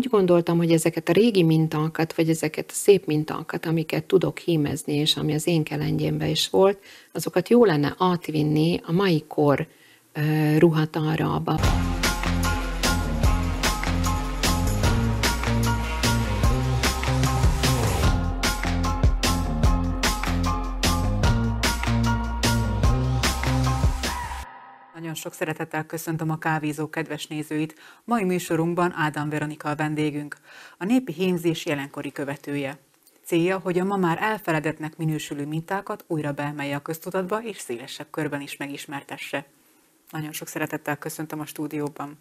Úgy 0.00 0.08
gondoltam, 0.08 0.56
hogy 0.56 0.72
ezeket 0.72 1.08
a 1.08 1.12
régi 1.12 1.42
mintákat, 1.42 2.14
vagy 2.14 2.28
ezeket 2.28 2.70
a 2.70 2.74
szép 2.74 3.06
mintákat, 3.06 3.66
amiket 3.66 4.04
tudok 4.04 4.38
hímezni, 4.38 4.94
és 4.94 5.16
ami 5.16 5.34
az 5.34 5.46
én 5.46 5.62
kelengyémben 5.62 6.28
is 6.28 6.48
volt, 6.48 6.78
azokat 7.12 7.48
jó 7.48 7.64
lenne 7.64 7.94
átvinni 7.98 8.80
a 8.84 8.92
mai 8.92 9.24
kor 9.28 9.66
ruhatárába. 10.58 11.52
Nagyon 11.52 11.99
sok 25.20 25.34
szeretettel 25.34 25.86
köszöntöm 25.86 26.30
a 26.30 26.38
kávézó 26.38 26.90
kedves 26.90 27.26
nézőit. 27.26 27.74
Mai 28.04 28.24
műsorunkban 28.24 28.92
Ádám 28.96 29.28
Veronika 29.28 29.68
a 29.68 29.76
vendégünk, 29.76 30.36
a 30.78 30.84
népi 30.84 31.12
hímzés 31.12 31.66
jelenkori 31.66 32.12
követője. 32.12 32.78
Célja, 33.24 33.58
hogy 33.58 33.78
a 33.78 33.84
ma 33.84 33.96
már 33.96 34.18
elfeledetnek 34.22 34.96
minősülő 34.96 35.46
mintákat 35.46 36.04
újra 36.06 36.32
beemelje 36.32 36.76
a 36.76 36.82
köztudatba 36.82 37.42
és 37.42 37.58
szélesebb 37.58 38.06
körben 38.10 38.40
is 38.40 38.56
megismertesse. 38.56 39.46
Nagyon 40.10 40.32
sok 40.32 40.48
szeretettel 40.48 40.96
köszöntöm 40.96 41.40
a 41.40 41.46
stúdióban. 41.46 42.18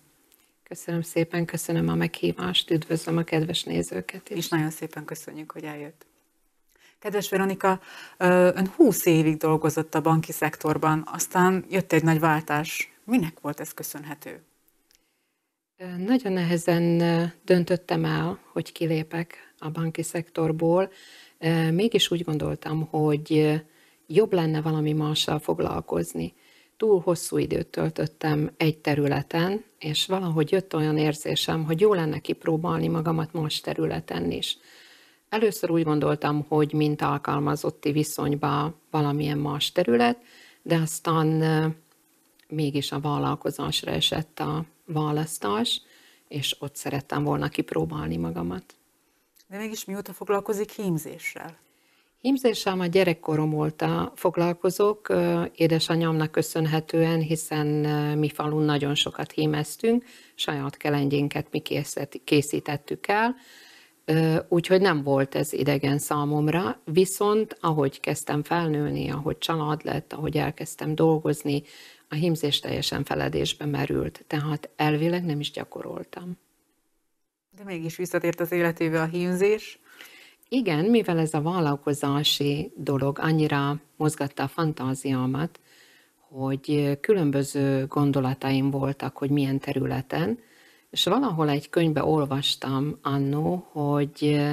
Köszönöm 0.63 1.01
szépen, 1.01 1.45
köszönöm 1.45 1.87
a 1.87 1.95
meghívást, 1.95 2.69
üdvözlöm 2.69 3.17
a 3.17 3.23
kedves 3.23 3.63
nézőket 3.63 4.29
is. 4.29 4.37
És 4.37 4.47
nagyon 4.47 4.69
szépen 4.69 5.05
köszönjük, 5.05 5.51
hogy 5.51 5.63
eljött. 5.63 6.07
Kedves 6.99 7.29
Veronika, 7.29 7.79
ön 8.17 8.67
20 8.75 9.05
évig 9.05 9.37
dolgozott 9.37 9.95
a 9.95 10.01
banki 10.01 10.31
szektorban, 10.31 11.07
aztán 11.11 11.65
jött 11.69 11.93
egy 11.93 12.03
nagy 12.03 12.19
váltás. 12.19 12.91
Minek 13.09 13.39
volt 13.39 13.59
ez 13.59 13.73
köszönhető? 13.73 14.43
Nagyon 15.97 16.33
nehezen 16.33 16.97
döntöttem 17.45 18.05
el, 18.05 18.39
hogy 18.51 18.71
kilépek 18.71 19.53
a 19.57 19.69
banki 19.69 20.03
szektorból. 20.03 20.91
Mégis 21.71 22.11
úgy 22.11 22.23
gondoltam, 22.23 22.87
hogy 22.89 23.61
jobb 24.07 24.33
lenne 24.33 24.61
valami 24.61 24.93
mással 24.93 25.39
foglalkozni. 25.39 26.33
Túl 26.77 26.99
hosszú 26.99 27.37
időt 27.37 27.67
töltöttem 27.67 28.51
egy 28.57 28.77
területen, 28.77 29.63
és 29.79 30.05
valahogy 30.05 30.51
jött 30.51 30.75
olyan 30.75 30.97
érzésem, 30.97 31.63
hogy 31.65 31.79
jó 31.79 31.93
lenne 31.93 32.19
kipróbálni 32.19 32.87
magamat 32.87 33.33
más 33.33 33.61
területen 33.61 34.31
is. 34.31 34.57
Először 35.29 35.71
úgy 35.71 35.83
gondoltam, 35.83 36.45
hogy 36.47 36.73
mint 36.73 37.01
alkalmazotti 37.01 37.91
viszonyba 37.91 38.79
valamilyen 38.91 39.37
más 39.37 39.71
terület, 39.71 40.17
de 40.61 40.75
aztán 40.75 41.43
mégis 42.49 42.91
a 42.91 42.99
vállalkozásra 42.99 43.91
esett 43.91 44.39
a 44.39 44.65
választás, 44.85 45.81
és 46.27 46.55
ott 46.59 46.75
szerettem 46.75 47.23
volna 47.23 47.47
kipróbálni 47.47 48.17
magamat. 48.17 48.75
De 49.47 49.57
mégis 49.57 49.85
mióta 49.85 50.13
foglalkozik 50.13 50.71
hímzéssel? 50.71 51.57
Hímzéssel 52.21 52.75
már 52.75 52.89
gyerekkorom 52.89 53.53
óta 53.53 54.11
foglalkozok, 54.15 55.13
édesanyámnak 55.55 56.31
köszönhetően, 56.31 57.19
hiszen 57.19 57.67
mi 58.17 58.29
falun 58.29 58.63
nagyon 58.63 58.95
sokat 58.95 59.31
hímeztünk, 59.31 60.05
saját 60.35 60.77
kelengyénket 60.77 61.47
mi 61.51 61.61
készítettük 62.23 63.07
el, 63.07 63.35
úgyhogy 64.47 64.81
nem 64.81 65.03
volt 65.03 65.35
ez 65.35 65.53
idegen 65.53 65.97
számomra, 65.97 66.79
viszont 66.83 67.57
ahogy 67.59 67.99
kezdtem 67.99 68.43
felnőni, 68.43 69.09
ahogy 69.09 69.37
család 69.37 69.81
lett, 69.83 70.13
ahogy 70.13 70.37
elkezdtem 70.37 70.95
dolgozni, 70.95 71.63
a 72.09 72.15
hímzés 72.15 72.59
teljesen 72.59 73.03
feledésbe 73.03 73.65
merült, 73.65 74.23
tehát 74.27 74.69
elvileg 74.75 75.25
nem 75.25 75.39
is 75.39 75.51
gyakoroltam. 75.51 76.37
De 77.57 77.63
mégis 77.63 77.95
visszatért 77.95 78.39
az 78.39 78.51
életébe 78.51 79.01
a 79.01 79.05
hímzés. 79.05 79.79
Igen, 80.49 80.85
mivel 80.85 81.19
ez 81.19 81.33
a 81.33 81.41
vállalkozási 81.41 82.71
dolog 82.75 83.19
annyira 83.19 83.81
mozgatta 83.95 84.43
a 84.43 84.47
fantáziámat, 84.47 85.59
hogy 86.15 86.97
különböző 87.01 87.85
gondolataim 87.87 88.69
voltak, 88.69 89.17
hogy 89.17 89.29
milyen 89.29 89.59
területen, 89.59 90.39
és 90.89 91.03
valahol 91.03 91.49
egy 91.49 91.69
könyvbe 91.69 92.03
olvastam 92.03 92.99
annó, 93.01 93.67
hogy 93.71 94.47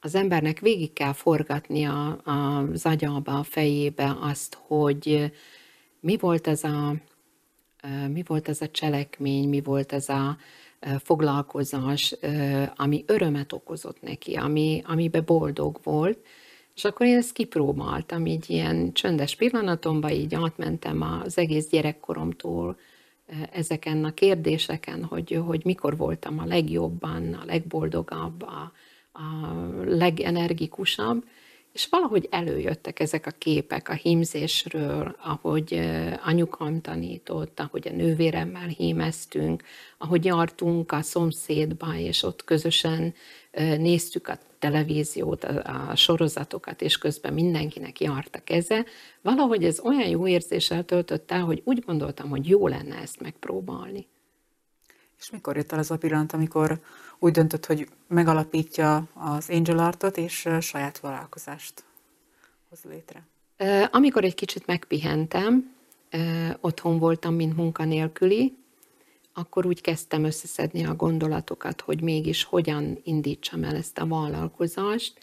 az 0.00 0.14
embernek 0.14 0.60
végig 0.60 0.92
kell 0.92 1.12
forgatni 1.12 1.84
a, 1.84 2.20
az 2.24 2.86
agyába, 2.86 3.38
a 3.38 3.42
fejébe 3.42 4.16
azt, 4.20 4.58
hogy 4.60 5.32
mi 6.00 6.16
volt 6.16 6.46
ez 6.46 6.64
a, 6.64 6.94
mi 8.08 8.22
volt 8.26 8.48
ez 8.48 8.60
a 8.60 8.68
cselekmény, 8.68 9.48
mi 9.48 9.60
volt 9.60 9.92
ez 9.92 10.08
a 10.08 10.36
foglalkozás, 10.98 12.14
ami 12.76 13.04
örömet 13.06 13.52
okozott 13.52 14.02
neki, 14.02 14.34
ami, 14.34 14.82
amiben 14.86 15.22
boldog 15.26 15.78
volt, 15.82 16.18
és 16.74 16.84
akkor 16.84 17.06
én 17.06 17.16
ezt 17.16 17.32
kipróbáltam, 17.32 18.26
így 18.26 18.50
ilyen 18.50 18.92
csöndes 18.92 19.36
pillanatomban, 19.36 20.10
így 20.10 20.34
átmentem 20.34 21.02
az 21.02 21.38
egész 21.38 21.68
gyerekkoromtól 21.68 22.78
ezeken 23.52 24.04
a 24.04 24.14
kérdéseken, 24.14 25.04
hogy, 25.04 25.42
hogy 25.46 25.60
mikor 25.64 25.96
voltam 25.96 26.38
a 26.38 26.44
legjobban, 26.44 27.32
a 27.32 27.44
legboldogabb, 27.44 28.42
a, 28.42 28.72
a 29.12 29.22
legenergikusabb, 29.84 31.24
és 31.72 31.86
valahogy 31.90 32.28
előjöttek 32.30 33.00
ezek 33.00 33.26
a 33.26 33.30
képek 33.30 33.88
a 33.88 33.92
hímzésről, 33.92 35.16
ahogy 35.24 35.80
anyukam 36.24 36.80
tanított, 36.80 37.60
ahogy 37.60 37.88
a 37.88 37.96
nővéremmel 37.96 38.66
hímeztünk, 38.66 39.62
ahogy 39.98 40.24
jártunk 40.24 40.92
a 40.92 41.02
szomszédba, 41.02 41.96
és 41.96 42.22
ott 42.22 42.44
közösen 42.44 43.14
néztük 43.78 44.28
a 44.28 44.38
televíziót, 44.58 45.44
a, 45.44 45.88
a 45.90 45.96
sorozatokat, 45.96 46.82
és 46.82 46.98
közben 46.98 47.32
mindenkinek 47.32 48.00
járt 48.00 48.36
a 48.36 48.44
keze. 48.44 48.84
Valahogy 49.22 49.64
ez 49.64 49.80
olyan 49.80 50.08
jó 50.08 50.26
érzéssel 50.26 50.84
töltött 50.84 51.30
el, 51.30 51.44
hogy 51.44 51.62
úgy 51.64 51.84
gondoltam, 51.86 52.28
hogy 52.28 52.48
jó 52.48 52.66
lenne 52.68 52.96
ezt 52.96 53.20
megpróbálni. 53.20 54.06
És 55.18 55.30
mikor 55.30 55.56
jött 55.56 55.72
el 55.72 55.78
az 55.78 55.90
a 55.90 55.98
pillanat, 55.98 56.32
amikor 56.32 56.80
úgy 57.18 57.32
döntött, 57.32 57.66
hogy 57.66 57.88
megalapítja 58.06 59.08
az 59.14 59.50
Angel 59.50 59.78
Artot, 59.78 60.16
és 60.16 60.48
saját 60.60 61.00
vállalkozást 61.00 61.84
hoz 62.68 62.80
létre? 62.82 63.26
Amikor 63.90 64.24
egy 64.24 64.34
kicsit 64.34 64.66
megpihentem, 64.66 65.74
otthon 66.60 66.98
voltam, 66.98 67.34
mint 67.34 67.56
munkanélküli, 67.56 68.56
akkor 69.32 69.66
úgy 69.66 69.80
kezdtem 69.80 70.24
összeszedni 70.24 70.84
a 70.84 70.94
gondolatokat, 70.94 71.80
hogy 71.80 72.00
mégis 72.00 72.44
hogyan 72.44 73.00
indítsam 73.02 73.64
el 73.64 73.76
ezt 73.76 73.98
a 73.98 74.06
vállalkozást. 74.06 75.18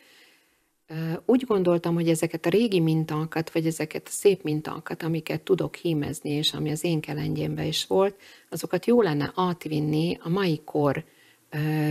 Úgy 1.26 1.46
gondoltam, 1.46 1.94
hogy 1.94 2.10
ezeket 2.10 2.46
a 2.46 2.50
régi 2.50 2.80
mintákat, 2.80 3.52
vagy 3.52 3.66
ezeket 3.66 4.08
a 4.08 4.12
szép 4.12 4.44
mintákat, 4.44 5.04
amiket 5.04 5.42
tudok 5.42 5.76
hímezni, 5.76 6.30
és 6.30 6.54
ami 6.54 6.72
az 6.72 6.84
én 6.84 7.00
kelengyémben 7.00 7.66
is 7.66 7.86
volt, 7.86 8.16
azokat 8.50 8.86
jó 8.86 9.02
lenne 9.02 9.32
átvinni 9.36 10.18
a 10.22 10.30
mai 10.30 10.62
kor 10.66 11.04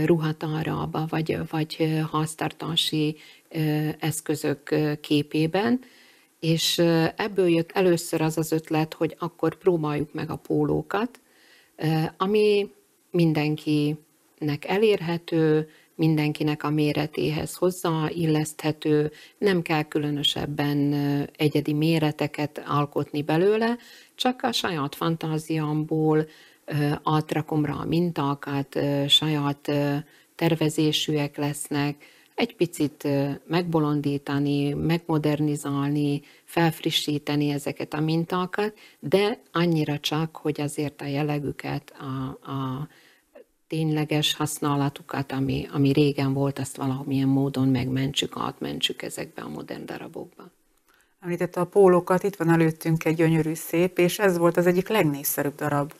ruhatárába, 0.05 1.05
vagy, 1.09 1.37
vagy 1.49 2.01
háztartási 2.11 3.17
eszközök 3.99 4.75
képében, 5.01 5.79
és 6.39 6.77
ebből 7.15 7.49
jött 7.49 7.71
először 7.71 8.21
az 8.21 8.37
az 8.37 8.51
ötlet, 8.51 8.93
hogy 8.93 9.15
akkor 9.19 9.55
próbáljuk 9.55 10.13
meg 10.13 10.29
a 10.29 10.35
pólókat, 10.35 11.19
ami 12.17 12.71
mindenkinek 13.11 14.65
elérhető, 14.65 15.69
mindenkinek 15.95 16.63
a 16.63 16.69
méretéhez 16.69 17.55
hozzáilleszthető, 17.55 19.11
nem 19.37 19.61
kell 19.61 19.83
különösebben 19.83 20.93
egyedi 21.37 21.73
méreteket 21.73 22.63
alkotni 22.65 23.21
belőle, 23.21 23.77
csak 24.15 24.41
a 24.43 24.51
saját 24.51 24.95
fantáziámból 24.95 26.27
átrakom 27.03 27.65
rá 27.65 27.73
a 27.73 27.85
mintákat, 27.85 28.79
saját 29.07 29.71
tervezésűek 30.35 31.37
lesznek, 31.37 31.95
egy 32.35 32.55
picit 32.55 33.07
megbolondítani, 33.47 34.73
megmodernizálni, 34.73 36.21
felfrissíteni 36.43 37.49
ezeket 37.49 37.93
a 37.93 37.99
mintákat, 37.99 38.73
de 38.99 39.41
annyira 39.51 39.99
csak, 39.99 40.35
hogy 40.35 40.61
azért 40.61 41.01
a 41.01 41.05
jellegüket, 41.05 41.93
a, 41.99 42.51
a 42.51 42.87
tényleges 43.75 44.35
használatukat, 44.35 45.31
ami, 45.31 45.67
ami 45.71 45.91
régen 45.91 46.33
volt, 46.33 46.59
azt 46.59 46.75
valamilyen 46.75 47.27
módon 47.27 47.67
megmentsük, 47.67 48.33
átmentsük 48.37 49.01
ezekbe 49.01 49.41
a 49.41 49.49
modern 49.49 49.85
darabokba. 49.85 50.51
Említette 51.21 51.59
a 51.59 51.65
pólókat, 51.65 52.23
itt 52.23 52.35
van 52.35 52.49
előttünk 52.49 53.05
egy 53.05 53.15
gyönyörű 53.15 53.53
szép, 53.53 53.97
és 53.97 54.19
ez 54.19 54.37
volt 54.37 54.57
az 54.57 54.67
egyik 54.67 54.87
legnépszerűbb 54.87 55.55
darab, 55.55 55.93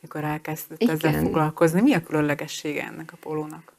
mikor 0.00 0.24
elkezdett 0.24 0.82
Igen. 0.82 0.94
ezzel 0.94 1.12
foglalkozni. 1.12 1.80
Mi 1.80 1.94
a 1.94 2.02
különlegessége 2.02 2.86
ennek 2.86 3.12
a 3.12 3.16
pólónak? 3.20 3.72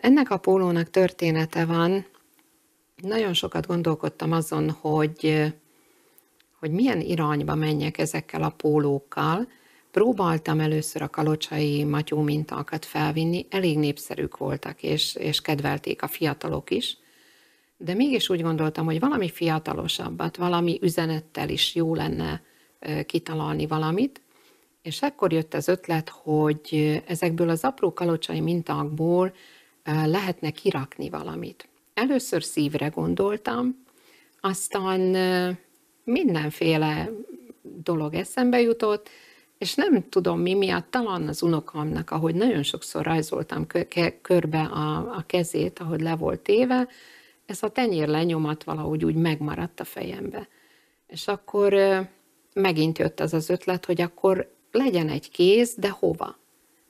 Ennek 0.00 0.30
a 0.30 0.36
pólónak 0.36 0.90
története 0.90 1.64
van. 1.64 2.06
Nagyon 2.96 3.32
sokat 3.32 3.66
gondolkodtam 3.66 4.32
azon, 4.32 4.70
hogy, 4.70 5.52
hogy 6.58 6.70
milyen 6.70 7.00
irányba 7.00 7.54
menjek 7.54 7.98
ezekkel 7.98 8.42
a 8.42 8.50
pólókkal. 8.56 9.48
Próbáltam 9.96 10.60
először 10.60 11.02
a 11.02 11.08
kalocsai 11.08 11.84
matyó 11.84 12.20
mintákat 12.20 12.84
felvinni, 12.84 13.46
elég 13.50 13.78
népszerűk 13.78 14.36
voltak, 14.36 14.82
és, 14.82 15.14
és 15.14 15.40
kedvelték 15.40 16.02
a 16.02 16.06
fiatalok 16.06 16.70
is, 16.70 16.98
de 17.76 17.94
mégis 17.94 18.28
úgy 18.28 18.42
gondoltam, 18.42 18.84
hogy 18.84 19.00
valami 19.00 19.30
fiatalosabbat, 19.30 20.36
valami 20.36 20.78
üzenettel 20.82 21.48
is 21.48 21.74
jó 21.74 21.94
lenne 21.94 22.42
kitalálni 23.06 23.66
valamit, 23.66 24.20
és 24.82 25.02
ekkor 25.02 25.32
jött 25.32 25.54
az 25.54 25.68
ötlet, 25.68 26.08
hogy 26.08 27.02
ezekből 27.06 27.48
az 27.48 27.64
apró 27.64 27.92
kalocsai 27.92 28.40
mintákból 28.40 29.34
lehetne 29.84 30.50
kirakni 30.50 31.10
valamit. 31.10 31.68
Először 31.94 32.42
szívre 32.42 32.88
gondoltam, 32.88 33.84
aztán 34.40 35.00
mindenféle 36.04 37.10
dolog 37.62 38.14
eszembe 38.14 38.60
jutott, 38.60 39.08
és 39.58 39.74
nem 39.74 40.08
tudom 40.08 40.40
mi 40.40 40.54
miatt, 40.54 40.90
talán 40.90 41.28
az 41.28 41.42
unokamnak, 41.42 42.10
ahogy 42.10 42.34
nagyon 42.34 42.62
sokszor 42.62 43.04
rajzoltam 43.04 43.66
körbe 44.22 44.60
a, 44.60 44.96
a 44.96 45.24
kezét, 45.26 45.78
ahogy 45.78 46.00
le 46.00 46.16
volt 46.16 46.40
téve, 46.40 46.88
ez 47.46 47.62
a 47.62 47.68
tenyér 47.68 48.08
lenyomat 48.08 48.64
valahogy 48.64 49.04
úgy 49.04 49.14
megmaradt 49.14 49.80
a 49.80 49.84
fejembe. 49.84 50.48
És 51.06 51.28
akkor 51.28 51.74
megint 52.54 52.98
jött 52.98 53.20
az 53.20 53.34
az 53.34 53.50
ötlet, 53.50 53.84
hogy 53.84 54.00
akkor 54.00 54.54
legyen 54.72 55.08
egy 55.08 55.30
kéz, 55.30 55.74
de 55.74 55.88
hova? 55.88 56.36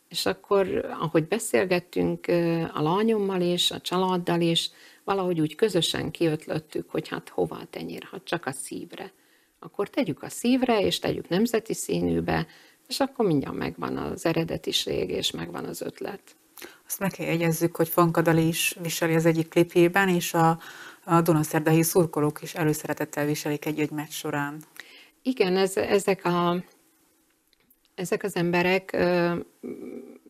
És 0.09 0.27
akkor, 0.27 0.85
ahogy 1.01 1.29
beszélgettünk 1.29 2.27
a 2.73 2.83
lányommal 2.83 3.41
is, 3.41 3.71
a 3.71 3.81
családdal 3.81 4.41
is, 4.41 4.71
valahogy 5.05 5.41
úgy 5.41 5.55
közösen 5.55 6.11
kiötlöttük, 6.11 6.91
hogy 6.91 7.09
hát 7.09 7.29
hova 7.29 7.57
a 7.57 7.67
tenyér, 7.71 8.09
hát 8.11 8.25
csak 8.25 8.47
a 8.47 8.53
szívre. 8.53 9.13
Akkor 9.59 9.89
tegyük 9.91 10.23
a 10.23 10.29
szívre, 10.29 10.81
és 10.81 10.99
tegyük 10.99 11.29
nemzeti 11.29 11.75
színűbe, 11.75 12.47
és 12.89 13.01
akkor 13.01 13.27
mindjárt 13.27 13.57
megvan 13.57 13.97
az 13.97 14.27
eredetiség, 14.27 15.11
és 15.11 15.31
megvan 15.31 15.65
az 15.65 15.81
ötlet. 15.81 16.21
Azt 16.87 16.99
meg 16.99 17.11
kell 17.11 17.27
jegyezzük, 17.27 17.77
hogy 17.77 17.89
Fankadali 17.89 18.47
is 18.47 18.77
viseli 18.83 19.15
az 19.15 19.27
egyik 19.27 19.49
klipjében, 19.49 20.09
és 20.09 20.35
a, 20.35 20.59
a 21.05 21.21
Dunaszerdai 21.21 21.83
szurkolók 21.83 22.43
is 22.43 22.55
előszeretettel 22.55 23.27
viselik 23.27 23.65
egy-egy 23.67 23.91
meccs 23.91 24.11
során. 24.11 24.63
Igen, 25.23 25.57
ez, 25.57 25.77
ezek, 25.77 26.25
a, 26.25 26.65
ezek 27.95 28.23
az 28.23 28.37
emberek 28.37 28.91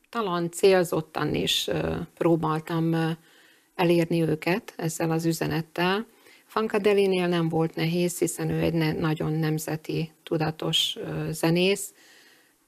talán 0.08 0.50
célzottan 0.50 1.34
is 1.34 1.70
próbáltam 2.14 3.16
elérni 3.74 4.22
őket 4.22 4.74
ezzel 4.76 5.10
az 5.10 5.24
üzenettel. 5.24 6.06
Fankadelinél 6.56 7.26
nem 7.26 7.48
volt 7.48 7.74
nehéz, 7.74 8.18
hiszen 8.18 8.50
ő 8.50 8.60
egy 8.60 8.72
ne, 8.72 8.92
nagyon 8.92 9.32
nemzeti, 9.32 10.12
tudatos 10.22 10.96
zenész, 11.30 11.94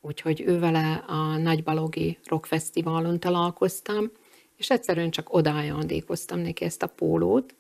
úgyhogy 0.01 0.43
ő 0.47 0.59
vele 0.59 1.05
a 1.07 1.37
Nagybalogi 1.37 2.19
Rock 2.25 2.47
Fesztiválon 2.47 3.21
találkoztam, 3.21 4.11
és 4.57 4.71
egyszerűen 4.71 5.11
csak 5.11 5.35
odájándékoztam 5.35 6.39
neki 6.39 6.65
ezt 6.65 6.83
a 6.83 6.87
pólót. 6.87 7.55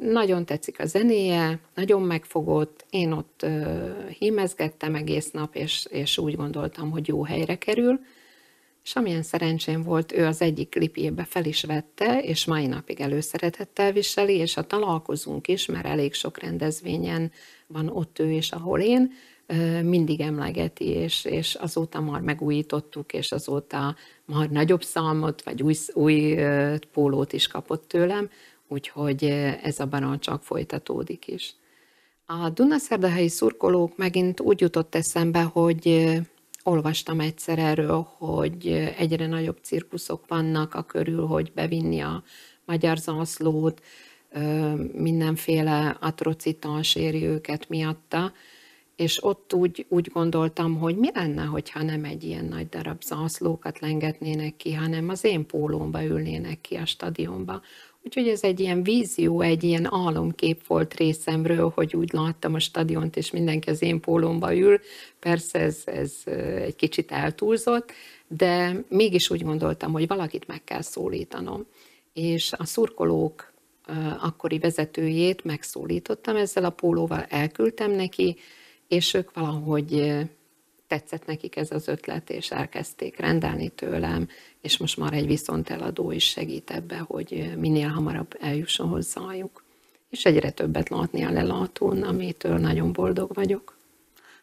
Nagyon 0.00 0.44
tetszik 0.46 0.80
a 0.80 0.86
zenéje, 0.86 1.60
nagyon 1.74 2.02
megfogott, 2.02 2.86
én 2.90 3.12
ott 3.12 3.46
hímezgettem 4.18 4.94
egész 4.94 5.30
nap, 5.30 5.54
és, 5.54 5.86
és 5.90 6.18
úgy 6.18 6.36
gondoltam, 6.36 6.90
hogy 6.90 7.08
jó 7.08 7.24
helyre 7.24 7.58
kerül, 7.58 8.00
és 8.84 8.94
amilyen 8.94 9.22
szerencsém 9.22 9.82
volt, 9.82 10.12
ő 10.12 10.26
az 10.26 10.42
egyik 10.42 10.68
klipjébe 10.68 11.24
fel 11.24 11.44
is 11.44 11.62
vette, 11.62 12.20
és 12.22 12.44
mai 12.44 12.66
napig 12.66 13.00
előszeretettel 13.00 13.92
viseli, 13.92 14.36
és 14.36 14.56
a 14.56 14.66
találkozunk 14.66 15.48
is, 15.48 15.66
mert 15.66 15.86
elég 15.86 16.14
sok 16.14 16.38
rendezvényen 16.38 17.32
van 17.66 17.88
ott 17.88 18.18
ő 18.18 18.32
és 18.32 18.52
ahol 18.52 18.80
én, 18.80 19.12
mindig 19.82 20.20
emlegeti, 20.20 20.84
és, 20.84 21.24
és 21.24 21.54
azóta 21.54 22.00
már 22.00 22.20
megújítottuk, 22.20 23.12
és 23.12 23.32
azóta 23.32 23.96
már 24.24 24.50
nagyobb 24.50 24.82
számot, 24.82 25.42
vagy 25.42 25.62
új, 25.62 25.74
új 25.92 26.38
pólót 26.92 27.32
is 27.32 27.46
kapott 27.46 27.88
tőlem, 27.88 28.30
úgyhogy 28.68 29.24
ez 29.62 29.80
a 29.80 29.86
barátság 29.86 30.40
folytatódik 30.40 31.26
is. 31.26 31.54
A 32.26 32.50
Dunaszerdahelyi 32.50 33.28
szurkolók 33.28 33.96
megint 33.96 34.40
úgy 34.40 34.60
jutott 34.60 34.94
eszembe, 34.94 35.42
hogy 35.42 36.10
olvastam 36.70 37.20
egyszer 37.20 37.58
erről, 37.58 38.06
hogy 38.18 38.66
egyre 38.96 39.26
nagyobb 39.26 39.58
cirkuszok 39.62 40.24
vannak 40.28 40.74
a 40.74 40.82
körül, 40.82 41.26
hogy 41.26 41.52
bevinni 41.54 42.00
a 42.00 42.22
magyar 42.64 42.96
zászlót, 42.96 43.82
mindenféle 44.92 45.96
atrocitás 46.00 46.94
éri 46.94 47.24
őket 47.24 47.68
miatta, 47.68 48.32
és 48.96 49.24
ott 49.24 49.54
úgy, 49.54 49.86
úgy 49.88 50.10
gondoltam, 50.12 50.78
hogy 50.78 50.96
mi 50.96 51.08
lenne, 51.14 51.42
hogyha 51.42 51.82
nem 51.82 52.04
egy 52.04 52.24
ilyen 52.24 52.44
nagy 52.44 52.68
darab 52.68 53.02
zászlókat 53.02 53.78
lengetnének 53.78 54.56
ki, 54.56 54.74
hanem 54.74 55.08
az 55.08 55.24
én 55.24 55.46
pólómba 55.46 56.04
ülnének 56.04 56.60
ki 56.60 56.74
a 56.76 56.86
stadionba. 56.86 57.62
Úgyhogy 58.04 58.28
ez 58.28 58.42
egy 58.42 58.60
ilyen 58.60 58.82
vízió, 58.82 59.40
egy 59.40 59.64
ilyen 59.64 59.94
álomkép 59.94 60.66
volt 60.66 60.94
részemről, 60.94 61.72
hogy 61.74 61.96
úgy 61.96 62.12
láttam 62.12 62.54
a 62.54 62.58
stadiont, 62.58 63.16
és 63.16 63.30
mindenki 63.30 63.70
az 63.70 63.82
én 63.82 64.00
pólómba 64.00 64.56
ül. 64.56 64.80
Persze 65.18 65.58
ez, 65.58 65.82
ez 65.84 66.14
egy 66.56 66.76
kicsit 66.76 67.12
eltúlzott, 67.12 67.92
de 68.28 68.84
mégis 68.88 69.30
úgy 69.30 69.42
gondoltam, 69.42 69.92
hogy 69.92 70.06
valakit 70.06 70.46
meg 70.46 70.64
kell 70.64 70.82
szólítanom. 70.82 71.66
És 72.12 72.52
a 72.52 72.64
szurkolók 72.64 73.52
akkori 74.20 74.58
vezetőjét 74.58 75.44
megszólítottam 75.44 76.36
ezzel 76.36 76.64
a 76.64 76.70
pólóval, 76.70 77.22
elküldtem 77.28 77.90
neki, 77.90 78.36
és 78.88 79.14
ők 79.14 79.34
valahogy 79.34 80.18
tetszett 80.90 81.26
nekik 81.26 81.56
ez 81.56 81.70
az 81.70 81.88
ötlet, 81.88 82.30
és 82.30 82.50
elkezdték 82.50 83.16
rendelni 83.16 83.68
tőlem, 83.68 84.28
és 84.60 84.76
most 84.76 84.96
már 84.96 85.12
egy 85.12 85.26
viszonteladó 85.26 86.10
is 86.10 86.24
segít 86.24 86.70
ebbe, 86.70 86.98
hogy 86.98 87.52
minél 87.56 87.88
hamarabb 87.88 88.36
eljusson 88.40 88.88
hozzájuk. 88.88 89.64
És 90.08 90.24
egyre 90.24 90.50
többet 90.50 90.88
látni 90.88 91.24
a 91.24 91.30
lelátón, 91.30 92.02
amitől 92.02 92.58
nagyon 92.58 92.92
boldog 92.92 93.34
vagyok. 93.34 93.76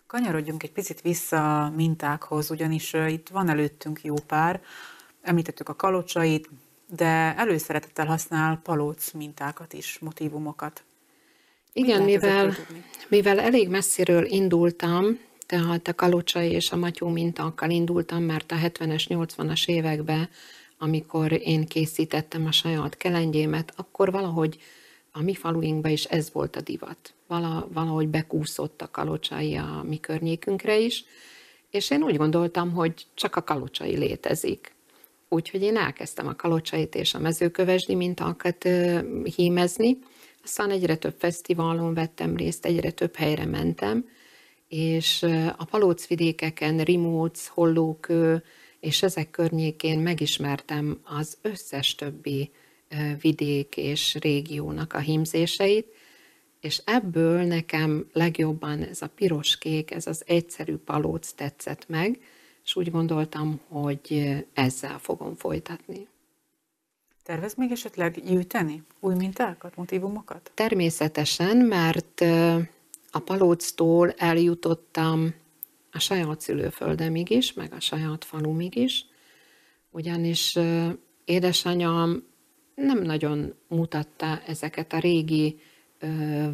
Kanyarodjunk 0.05 0.63
egy 0.63 0.71
picit 0.71 1.01
vissza 1.01 1.63
a 1.63 1.69
mintákhoz, 1.69 2.51
ugyanis 2.51 2.93
itt 2.93 3.29
van 3.29 3.49
előttünk 3.49 4.03
jó 4.03 4.15
pár, 4.27 4.61
említettük 5.21 5.69
a 5.69 5.75
kalocsait, 5.75 6.49
de 6.95 7.35
előszeretettel 7.37 8.05
használ 8.05 8.59
palóc 8.63 9.11
mintákat 9.11 9.73
is, 9.73 9.99
motivumokat. 9.99 10.83
Igen, 11.73 12.01
mivel, 12.01 12.53
mivel 13.07 13.39
elég 13.39 13.69
messziről 13.69 14.25
indultam, 14.25 15.19
tehát 15.47 15.87
a 15.87 15.95
kalocsai 15.95 16.51
és 16.51 16.71
a 16.71 16.75
matyó 16.75 17.07
mintákkal 17.07 17.69
indultam, 17.69 18.23
mert 18.23 18.51
a 18.51 18.55
70-es, 18.55 19.05
80-as 19.09 19.67
években, 19.67 20.29
amikor 20.77 21.31
én 21.31 21.65
készítettem 21.65 22.45
a 22.45 22.51
saját 22.51 22.97
kelengyémet, 22.97 23.73
akkor 23.75 24.11
valahogy 24.11 24.59
a 25.11 25.21
mi 25.21 25.35
faluinkban 25.35 25.91
is 25.91 26.03
ez 26.03 26.31
volt 26.31 26.55
a 26.55 26.61
divat. 26.61 27.13
Vala, 27.27 27.67
valahogy 27.73 28.07
bekúszott 28.07 28.81
a 28.81 28.91
kalocsai 28.91 29.55
a 29.55 29.83
mi 29.87 29.99
környékünkre 29.99 30.77
is, 30.77 31.05
és 31.69 31.89
én 31.89 32.03
úgy 32.03 32.17
gondoltam, 32.17 32.71
hogy 32.71 33.05
csak 33.13 33.35
a 33.35 33.43
kalocsai 33.43 33.97
létezik. 33.97 34.75
Úgyhogy 35.29 35.61
én 35.61 35.77
elkezdtem 35.77 36.27
a 36.27 36.35
kalocsait 36.35 36.95
és 36.95 37.13
a 37.13 37.19
mezőkövesdi 37.19 37.95
mintákat 37.95 38.67
hímezni, 39.35 39.99
aztán 40.43 40.69
egyre 40.69 40.95
több 40.95 41.15
fesztiválon 41.17 41.93
vettem 41.93 42.35
részt, 42.35 42.65
egyre 42.65 42.91
több 42.91 43.15
helyre 43.15 43.45
mentem, 43.45 44.05
és 44.67 45.23
a 45.57 45.65
palócvidékeken, 45.65 46.77
Rimóc, 46.77 47.47
Hollókő, 47.47 48.43
és 48.79 49.03
ezek 49.03 49.29
környékén 49.29 49.99
megismertem 49.99 50.99
az 51.03 51.37
összes 51.41 51.95
többi 51.95 52.51
vidék 53.21 53.77
és 53.77 54.15
régiónak 54.15 54.93
a 54.93 54.99
hímzéseit, 54.99 55.87
és 56.59 56.81
ebből 56.85 57.43
nekem 57.43 58.07
legjobban 58.13 58.83
ez 58.83 59.01
a 59.01 59.07
piros-kék, 59.07 59.91
ez 59.91 60.07
az 60.07 60.23
egyszerű 60.25 60.75
palóc 60.75 61.31
tetszett 61.31 61.87
meg, 61.87 62.19
és 62.63 62.75
úgy 62.75 62.91
gondoltam, 62.91 63.59
hogy 63.67 64.35
ezzel 64.53 64.99
fogom 64.99 65.35
folytatni. 65.35 66.07
Tervez 67.23 67.55
még 67.55 67.71
esetleg 67.71 68.23
gyűjteni 68.25 68.83
új 68.99 69.15
mintákat, 69.15 69.75
motivumokat? 69.75 70.51
Természetesen, 70.53 71.57
mert 71.57 72.23
a 73.17 73.19
palóctól 73.19 74.11
eljutottam 74.11 75.33
a 75.91 75.99
saját 75.99 76.41
szülőföldemig 76.41 77.29
is, 77.29 77.53
meg 77.53 77.73
a 77.73 77.79
saját 77.79 78.25
falumig 78.25 78.75
is, 78.75 79.05
ugyanis 79.91 80.57
édesanyám 81.25 82.23
nem 82.75 83.01
nagyon 83.01 83.53
mutatta 83.67 84.41
ezeket 84.47 84.93
a 84.93 84.99
régi 84.99 85.59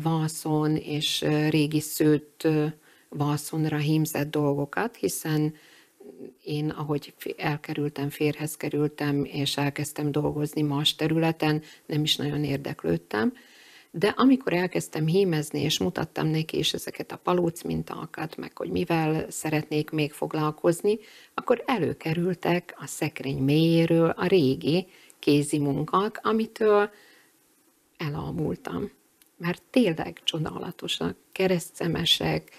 vászon 0.01 0.75
és 0.75 1.25
régi 1.49 1.79
szőtt 1.79 2.47
vászonra 3.09 3.77
hímzett 3.77 4.31
dolgokat, 4.31 4.95
hiszen 4.95 5.53
én, 6.43 6.69
ahogy 6.69 7.13
elkerültem, 7.37 8.09
férhez 8.09 8.57
kerültem, 8.57 9.25
és 9.25 9.57
elkezdtem 9.57 10.11
dolgozni 10.11 10.61
más 10.61 10.95
területen, 10.95 11.61
nem 11.85 12.03
is 12.03 12.15
nagyon 12.15 12.43
érdeklődtem, 12.43 13.33
de 13.95 14.13
amikor 14.17 14.53
elkezdtem 14.53 15.05
hímezni, 15.05 15.61
és 15.61 15.79
mutattam 15.79 16.27
neki 16.27 16.57
is 16.57 16.73
ezeket 16.73 17.11
a 17.11 17.17
palóc 17.17 17.61
mintákat, 17.61 18.37
meg 18.37 18.57
hogy 18.57 18.69
mivel 18.69 19.25
szeretnék 19.29 19.89
még 19.89 20.11
foglalkozni, 20.11 20.97
akkor 21.33 21.63
előkerültek 21.65 22.75
a 22.77 22.87
szekrény 22.87 23.37
mélyéről 23.37 24.09
a 24.09 24.25
régi 24.25 24.87
kézi 25.19 25.59
munkák, 25.59 26.19
amitől 26.21 26.89
elalmultam. 27.97 28.91
Mert 29.37 29.61
tényleg 29.69 30.19
csodálatosak, 30.23 31.17
keresztszemesek, 31.31 32.51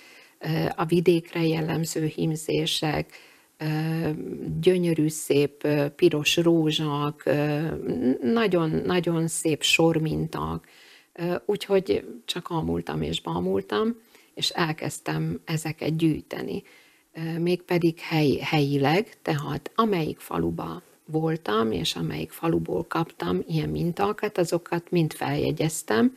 a 0.76 0.84
vidékre 0.84 1.46
jellemző 1.46 2.04
hímzések, 2.04 3.16
gyönyörű 4.60 5.08
szép 5.08 5.66
piros 5.96 6.36
rózsak, 6.36 7.30
nagyon-nagyon 8.22 9.28
szép 9.28 9.62
sormintak, 9.62 10.66
úgyhogy 11.44 12.04
csak 12.24 12.48
almultam 12.48 13.02
és 13.02 13.20
balmultam, 13.20 14.00
és 14.34 14.50
elkezdtem 14.50 15.40
ezeket 15.44 15.96
gyűjteni. 15.96 16.62
Mégpedig 17.38 17.98
hely, 17.98 18.36
helyileg, 18.36 19.22
tehát 19.22 19.70
amelyik 19.74 20.18
faluba 20.18 20.82
voltam, 21.06 21.72
és 21.72 21.96
amelyik 21.96 22.30
faluból 22.30 22.84
kaptam 22.84 23.42
ilyen 23.46 23.68
mintákat, 23.68 24.38
azokat 24.38 24.90
mind 24.90 25.12
feljegyeztem, 25.12 26.16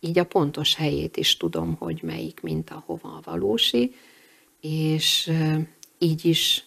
így 0.00 0.18
a 0.18 0.24
pontos 0.24 0.74
helyét 0.74 1.16
is 1.16 1.36
tudom, 1.36 1.74
hogy 1.74 2.00
melyik 2.02 2.40
minta 2.40 2.82
hova 2.86 3.20
valósi, 3.24 3.94
és 4.60 5.32
így 5.98 6.24
is 6.24 6.64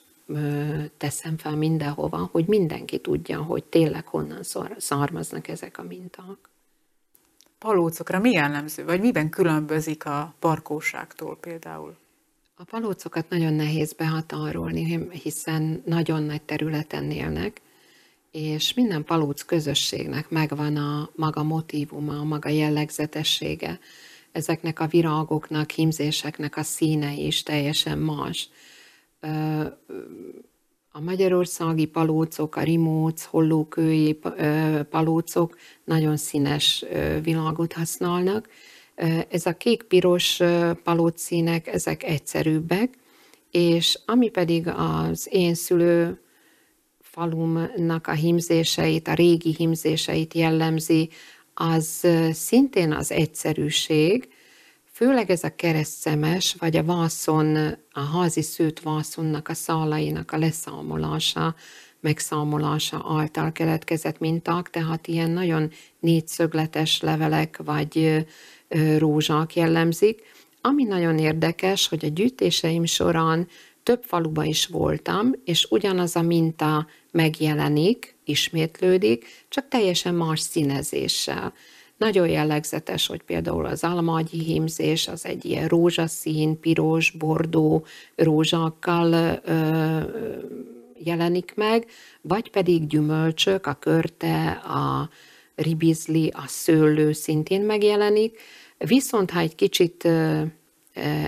teszem 0.97 1.37
fel 1.37 1.55
mindenhova, 1.55 2.29
hogy 2.31 2.45
mindenki 2.45 2.99
tudja, 2.99 3.41
hogy 3.41 3.63
tényleg 3.63 4.07
honnan 4.07 4.41
származnak 4.77 5.47
ezek 5.47 5.77
a 5.77 5.83
minták. 5.83 6.49
Palócokra 7.59 8.19
mi 8.19 8.31
jellemző, 8.31 8.85
vagy 8.85 9.01
miben 9.01 9.29
különbözik 9.29 10.05
a 10.05 10.33
parkóságtól 10.39 11.37
például? 11.37 11.97
A 12.55 12.63
palócokat 12.63 13.29
nagyon 13.29 13.53
nehéz 13.53 13.93
behatárolni, 13.93 15.07
hiszen 15.09 15.81
nagyon 15.85 16.23
nagy 16.23 16.41
területen 16.41 17.11
élnek, 17.11 17.61
és 18.31 18.73
minden 18.73 19.03
palóc 19.03 19.41
közösségnek 19.41 20.29
megvan 20.29 20.75
a 20.75 21.09
maga 21.15 21.43
motívuma, 21.43 22.19
a 22.19 22.23
maga 22.23 22.49
jellegzetessége. 22.49 23.79
Ezeknek 24.31 24.79
a 24.79 24.87
virágoknak, 24.87 25.69
hímzéseknek 25.71 26.57
a 26.57 26.63
színe 26.63 27.13
is 27.13 27.43
teljesen 27.43 27.97
más. 27.97 28.49
A 30.97 31.01
magyarországi 31.01 31.85
palócok, 31.85 32.55
a 32.55 32.61
rimóc, 32.61 33.23
hollókői 33.23 34.19
palócok 34.89 35.57
nagyon 35.83 36.17
színes 36.17 36.85
világot 37.23 37.73
használnak. 37.73 38.49
Ez 39.29 39.45
a 39.45 39.53
kék-piros 39.53 40.39
palóc 40.83 41.21
színek, 41.21 41.67
ezek 41.67 42.03
egyszerűbbek, 42.03 42.93
és 43.51 43.99
ami 44.05 44.29
pedig 44.29 44.67
az 44.75 45.27
én 45.31 45.53
szülő 45.53 46.21
falumnak 46.99 48.07
a 48.07 48.13
himzéseit, 48.13 49.07
a 49.07 49.13
régi 49.13 49.53
himzéseit 49.57 50.33
jellemzi, 50.33 51.09
az 51.53 52.07
szintén 52.31 52.91
az 52.91 53.11
egyszerűség, 53.11 54.29
főleg 54.97 55.29
ez 55.29 55.43
a 55.43 55.55
keresztszemes, 55.55 56.55
vagy 56.59 56.77
a 56.77 56.83
vászon, 56.83 57.55
a 57.91 57.99
házi 57.99 58.41
szőtt 58.41 58.79
vászonnak 58.79 59.47
a 59.47 59.53
szálainak 59.53 60.31
a 60.31 60.37
leszámolása, 60.37 61.55
megszámolása 61.99 63.05
által 63.07 63.51
keletkezett 63.51 64.19
minták, 64.19 64.69
tehát 64.69 65.07
ilyen 65.07 65.29
nagyon 65.29 65.71
négyszögletes 65.99 67.01
levelek 67.01 67.59
vagy 67.63 68.25
rózsák 68.97 69.55
jellemzik. 69.55 70.21
Ami 70.61 70.83
nagyon 70.83 71.17
érdekes, 71.17 71.87
hogy 71.87 72.05
a 72.05 72.09
gyűjtéseim 72.09 72.85
során 72.85 73.47
több 73.83 74.03
faluba 74.03 74.43
is 74.43 74.65
voltam, 74.65 75.31
és 75.45 75.67
ugyanaz 75.69 76.15
a 76.15 76.21
minta 76.21 76.87
megjelenik, 77.11 78.15
ismétlődik, 78.25 79.25
csak 79.49 79.67
teljesen 79.67 80.15
más 80.15 80.39
színezéssel. 80.39 81.53
Nagyon 81.97 82.27
jellegzetes, 82.27 83.07
hogy 83.07 83.21
például 83.23 83.65
az 83.65 83.83
almagyi 83.83 84.43
hímzés 84.43 85.07
az 85.07 85.25
egy 85.25 85.45
ilyen 85.45 85.67
rózsaszín, 85.67 86.59
piros, 86.59 87.11
bordó 87.11 87.85
rózsakkal 88.15 89.41
ö, 89.45 89.99
jelenik 91.03 91.53
meg, 91.55 91.85
vagy 92.21 92.49
pedig 92.49 92.87
gyümölcsök, 92.87 93.65
a 93.65 93.73
körte, 93.73 94.49
a 94.51 95.09
ribizli, 95.55 96.31
a 96.35 96.43
szőlő 96.47 97.11
szintén 97.11 97.61
megjelenik. 97.61 98.39
Viszont 98.77 99.31
ha 99.31 99.39
egy 99.39 99.55
kicsit 99.55 100.07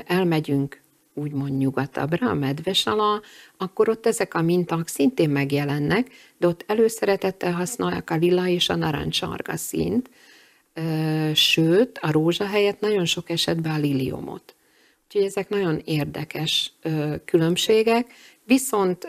elmegyünk 0.05 0.81
úgymond 1.13 1.57
nyugatabbra, 1.57 2.29
a 2.29 2.33
medves 2.33 2.85
alá, 2.85 3.19
akkor 3.57 3.89
ott 3.89 4.05
ezek 4.05 4.33
a 4.33 4.41
minták 4.41 4.87
szintén 4.87 5.29
megjelennek, 5.29 6.11
de 6.37 6.47
ott 6.47 6.63
előszeretettel 6.67 7.51
használják 7.51 8.09
a 8.09 8.15
lila 8.15 8.47
és 8.47 8.69
a 8.69 8.75
narancsarga 8.75 9.57
színt, 9.57 10.09
sőt, 11.33 11.97
a 12.01 12.11
rózsa 12.11 12.45
helyett 12.45 12.79
nagyon 12.79 13.05
sok 13.05 13.29
esetben 13.29 13.71
a 13.73 13.77
liliomot. 13.77 14.55
Úgyhogy 15.05 15.23
ezek 15.23 15.49
nagyon 15.49 15.81
érdekes 15.85 16.73
különbségek, 17.25 18.07
viszont 18.43 19.07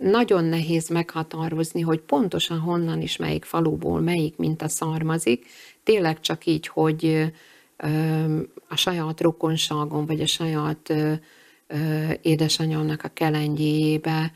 nagyon 0.00 0.44
nehéz 0.44 0.88
meghatározni, 0.88 1.80
hogy 1.80 2.00
pontosan 2.00 2.58
honnan 2.58 3.00
is 3.00 3.16
melyik 3.16 3.44
faluból 3.44 4.00
melyik 4.00 4.36
minta 4.36 4.68
származik, 4.68 5.46
tényleg 5.82 6.20
csak 6.20 6.46
így, 6.46 6.66
hogy 6.66 7.32
a 8.68 8.76
saját 8.76 9.20
rokonságon, 9.20 10.06
vagy 10.06 10.20
a 10.20 10.26
saját 10.26 10.92
édesanyámnak 12.22 13.04
a 13.04 13.08
kelengyéjébe 13.08 14.32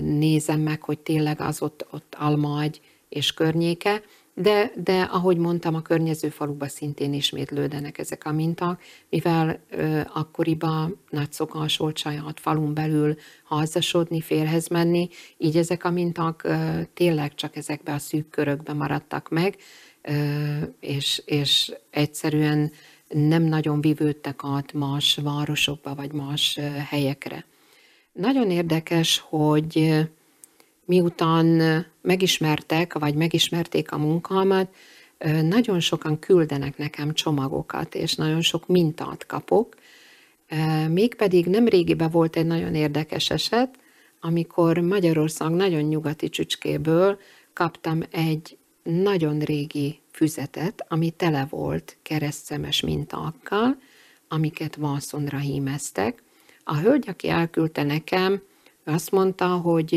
nézem 0.00 0.60
meg, 0.60 0.82
hogy 0.82 0.98
tényleg 0.98 1.40
az 1.40 1.62
ott, 1.62 1.86
ott 1.90 2.16
almagy 2.18 2.80
és 3.08 3.34
környéke, 3.34 4.02
de, 4.34 4.72
de 4.76 5.00
ahogy 5.02 5.36
mondtam, 5.36 5.74
a 5.74 5.82
környező 5.82 6.28
faluba 6.28 6.68
szintén 6.68 7.12
ismétlődenek 7.12 7.98
ezek 7.98 8.26
a 8.26 8.32
mintak, 8.32 8.80
mivel 9.08 9.60
ö, 9.70 10.00
akkoriban 10.12 10.98
nagy 11.10 11.32
szokás 11.32 11.76
volt 11.76 11.98
saját 11.98 12.40
falun 12.40 12.74
belül 12.74 13.16
házasodni, 13.48 14.20
férhez 14.20 14.68
menni, 14.68 15.08
így 15.38 15.56
ezek 15.56 15.84
a 15.84 15.90
mintak 15.90 16.42
ö, 16.44 16.80
tényleg 16.94 17.34
csak 17.34 17.56
ezekbe 17.56 17.92
a 17.92 17.98
szűk 17.98 18.30
körökbe 18.30 18.72
maradtak 18.72 19.28
meg, 19.28 19.56
ö, 20.02 20.12
és, 20.80 21.22
és 21.24 21.72
egyszerűen 21.90 22.72
nem 23.08 23.42
nagyon 23.42 23.80
vivődtek 23.80 24.40
át 24.42 24.72
más 24.72 25.18
városokba 25.22 25.94
vagy 25.94 26.12
más 26.12 26.58
helyekre. 26.88 27.44
Nagyon 28.12 28.50
érdekes, 28.50 29.24
hogy 29.28 30.00
miután 30.84 31.86
megismertek, 32.02 32.98
vagy 32.98 33.14
megismerték 33.14 33.92
a 33.92 33.98
munkámat, 33.98 34.74
nagyon 35.42 35.80
sokan 35.80 36.18
küldenek 36.18 36.76
nekem 36.76 37.14
csomagokat, 37.14 37.94
és 37.94 38.14
nagyon 38.14 38.40
sok 38.40 38.66
mintát 38.66 39.26
kapok. 39.26 39.74
Mégpedig 40.88 41.46
nem 41.46 41.68
régiben 41.68 42.10
volt 42.10 42.36
egy 42.36 42.46
nagyon 42.46 42.74
érdekes 42.74 43.30
eset, 43.30 43.78
amikor 44.20 44.78
Magyarország 44.78 45.50
nagyon 45.50 45.82
nyugati 45.82 46.28
csücskéből 46.28 47.18
kaptam 47.52 48.02
egy 48.10 48.56
nagyon 48.82 49.38
régi 49.38 50.00
füzetet, 50.10 50.84
ami 50.88 51.10
tele 51.10 51.46
volt 51.50 51.96
keresztszemes 52.02 52.80
mintákkal, 52.80 53.78
amiket 54.28 54.76
vászonra 54.76 55.38
hímeztek. 55.38 56.22
A 56.64 56.76
hölgy, 56.76 57.08
aki 57.08 57.28
elküldte 57.28 57.82
nekem, 57.82 58.42
azt 58.84 59.10
mondta, 59.10 59.46
hogy 59.46 59.92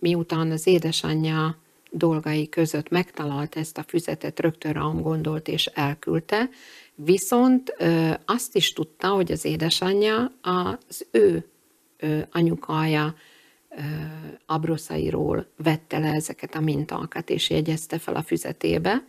miután 0.00 0.50
az 0.50 0.66
édesanyja 0.66 1.56
dolgai 1.90 2.48
között 2.48 2.88
megtalált 2.88 3.56
ezt 3.56 3.78
a 3.78 3.82
füzetet, 3.82 4.40
rögtön 4.40 4.72
rám 4.72 5.00
gondolt 5.00 5.48
és 5.48 5.66
elküldte, 5.66 6.48
viszont 6.94 7.76
azt 8.24 8.56
is 8.56 8.72
tudta, 8.72 9.08
hogy 9.08 9.32
az 9.32 9.44
édesanyja 9.44 10.32
az 10.40 11.06
ő 11.10 11.48
anyukája 12.30 13.14
abroszairól 14.46 15.46
vette 15.56 15.98
le 15.98 16.12
ezeket 16.12 16.54
a 16.54 16.60
mintákat, 16.60 17.30
és 17.30 17.50
jegyezte 17.50 17.98
fel 17.98 18.14
a 18.14 18.22
füzetébe, 18.22 19.04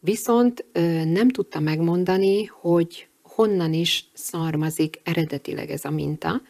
viszont 0.00 0.64
nem 1.04 1.28
tudta 1.28 1.60
megmondani, 1.60 2.44
hogy 2.44 3.08
honnan 3.22 3.72
is 3.72 4.04
származik 4.12 5.00
eredetileg 5.02 5.70
ez 5.70 5.84
a 5.84 5.90
minta, 5.90 6.42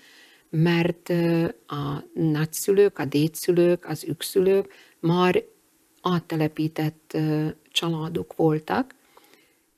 mert 0.56 1.08
a 1.66 2.04
nagyszülők, 2.12 2.98
a 2.98 3.04
dédszülők, 3.04 3.88
az 3.88 4.04
ükszülők 4.04 4.72
már 5.00 5.42
áttelepített 6.02 7.16
családok 7.70 8.36
voltak, 8.36 8.94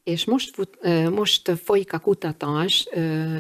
és 0.05 0.25
most, 0.25 0.79
most 1.11 1.51
folyik 1.51 1.93
a 1.93 1.99
kutatás 1.99 2.89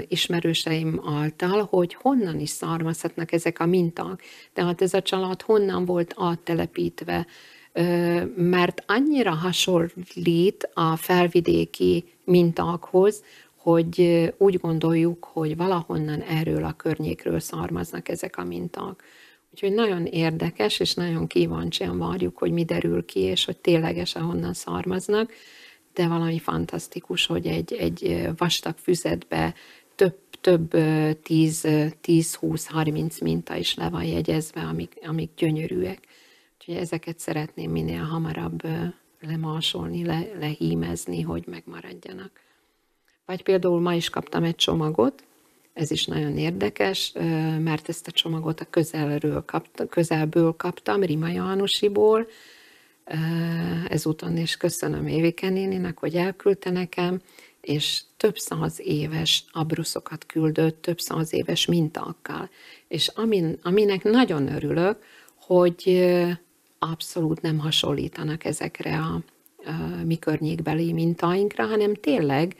ismerőseim 0.08 1.00
által, 1.06 1.66
hogy 1.70 1.94
honnan 1.94 2.40
is 2.40 2.50
származhatnak 2.50 3.32
ezek 3.32 3.60
a 3.60 3.66
minták. 3.66 4.22
Tehát 4.52 4.82
ez 4.82 4.94
a 4.94 5.02
család 5.02 5.42
honnan 5.42 5.84
volt 5.84 6.14
áttelepítve, 6.16 7.26
mert 8.36 8.82
annyira 8.86 9.34
hasonlít 9.34 10.70
a 10.74 10.96
felvidéki 10.96 12.04
mintákhoz, 12.24 13.22
hogy 13.66 14.32
úgy 14.38 14.60
gondoljuk, 14.60 15.24
hogy 15.24 15.56
valahonnan 15.56 16.20
erről 16.20 16.64
a 16.64 16.72
környékről 16.72 17.40
származnak 17.40 18.08
ezek 18.08 18.36
a 18.36 18.44
minták. 18.44 19.02
Úgyhogy 19.50 19.72
nagyon 19.72 20.04
érdekes, 20.04 20.80
és 20.80 20.94
nagyon 20.94 21.26
kíváncsian 21.26 21.98
várjuk, 21.98 22.38
hogy 22.38 22.50
mi 22.50 22.64
derül 22.64 23.04
ki, 23.04 23.20
és 23.20 23.44
hogy 23.44 23.56
ténylegesen 23.56 24.22
honnan 24.22 24.52
származnak, 24.52 25.32
de 25.94 26.06
valami 26.06 26.38
fantasztikus, 26.38 27.26
hogy 27.26 27.46
egy, 27.46 27.72
egy 27.72 28.28
vastag 28.36 28.74
füzetbe 28.78 29.54
több, 29.94 30.18
több 30.40 30.70
10-20-30 30.74 33.22
minta 33.22 33.56
is 33.56 33.74
le 33.74 33.88
van 33.88 34.04
jegyezve, 34.04 34.60
amik, 34.60 34.98
amik 35.02 35.30
gyönyörűek. 35.36 36.00
Úgyhogy 36.58 36.74
ezeket 36.74 37.18
szeretném 37.18 37.70
minél 37.70 38.02
hamarabb 38.02 38.62
lemásolni, 39.20 40.04
le, 40.04 40.26
lehímezni, 40.38 41.20
hogy 41.20 41.44
megmaradjanak. 41.46 42.45
Vagy 43.26 43.42
például 43.42 43.80
ma 43.80 43.94
is 43.94 44.10
kaptam 44.10 44.44
egy 44.44 44.54
csomagot, 44.54 45.24
ez 45.72 45.90
is 45.90 46.04
nagyon 46.04 46.38
érdekes, 46.38 47.12
mert 47.58 47.88
ezt 47.88 48.06
a 48.06 48.10
csomagot 48.10 48.60
a 48.60 48.66
közelről 48.70 49.44
kapta, 49.44 49.86
közelből 49.86 50.54
kaptam, 50.56 51.02
Rima 51.02 51.28
Jánosiból, 51.28 52.26
ezúton 53.88 54.36
is 54.36 54.56
köszönöm 54.56 55.06
Évike 55.06 55.48
néninek, 55.48 55.98
hogy 55.98 56.14
elküldte 56.14 56.70
nekem, 56.70 57.20
és 57.60 58.02
több 58.16 58.36
száz 58.36 58.80
éves 58.80 59.44
abruszokat 59.52 60.26
küldött, 60.26 60.82
több 60.82 60.98
száz 60.98 61.32
éves 61.32 61.66
mintákkal. 61.66 62.50
És 62.88 63.08
amin, 63.08 63.58
aminek 63.62 64.02
nagyon 64.02 64.54
örülök, 64.54 64.98
hogy 65.34 66.06
abszolút 66.78 67.40
nem 67.40 67.58
hasonlítanak 67.58 68.44
ezekre 68.44 68.96
a, 68.96 69.20
a 69.64 70.04
mi 70.04 70.18
környékbeli 70.18 70.92
mintáinkra, 70.92 71.66
hanem 71.66 71.94
tényleg 71.94 72.56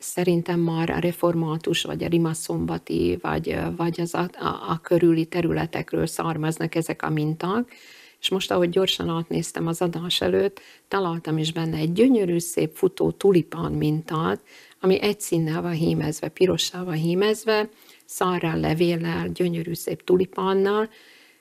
szerintem 0.00 0.60
már 0.60 0.90
a 0.90 0.98
református, 0.98 1.82
vagy 1.82 2.04
a 2.04 2.08
rimaszombati, 2.08 3.18
vagy, 3.20 3.58
vagy 3.76 4.00
az 4.00 4.14
a, 4.14 4.28
a, 4.32 4.46
a 4.46 4.80
körüli 4.82 5.24
területekről 5.24 6.06
származnak 6.06 6.74
ezek 6.74 7.02
a 7.02 7.10
minták, 7.10 7.74
és 8.20 8.28
most, 8.28 8.50
ahogy 8.50 8.68
gyorsan 8.68 9.08
átnéztem 9.08 9.66
az 9.66 9.82
adás 9.82 10.20
előtt, 10.20 10.60
találtam 10.88 11.38
is 11.38 11.52
benne 11.52 11.76
egy 11.76 11.92
gyönyörű, 11.92 12.38
szép 12.38 12.74
futó 12.74 13.10
tulipán 13.10 13.72
mintát, 13.72 14.40
ami 14.80 15.00
egy 15.00 15.20
színnel 15.20 15.62
van 15.62 15.72
hímezve, 15.72 16.28
pirossal 16.28 16.84
van 16.84 16.94
hímezve, 16.94 17.68
szarral, 18.04 18.60
levéllel, 18.60 19.28
gyönyörű 19.28 19.74
szép 19.74 20.04
tulipánnal, 20.04 20.88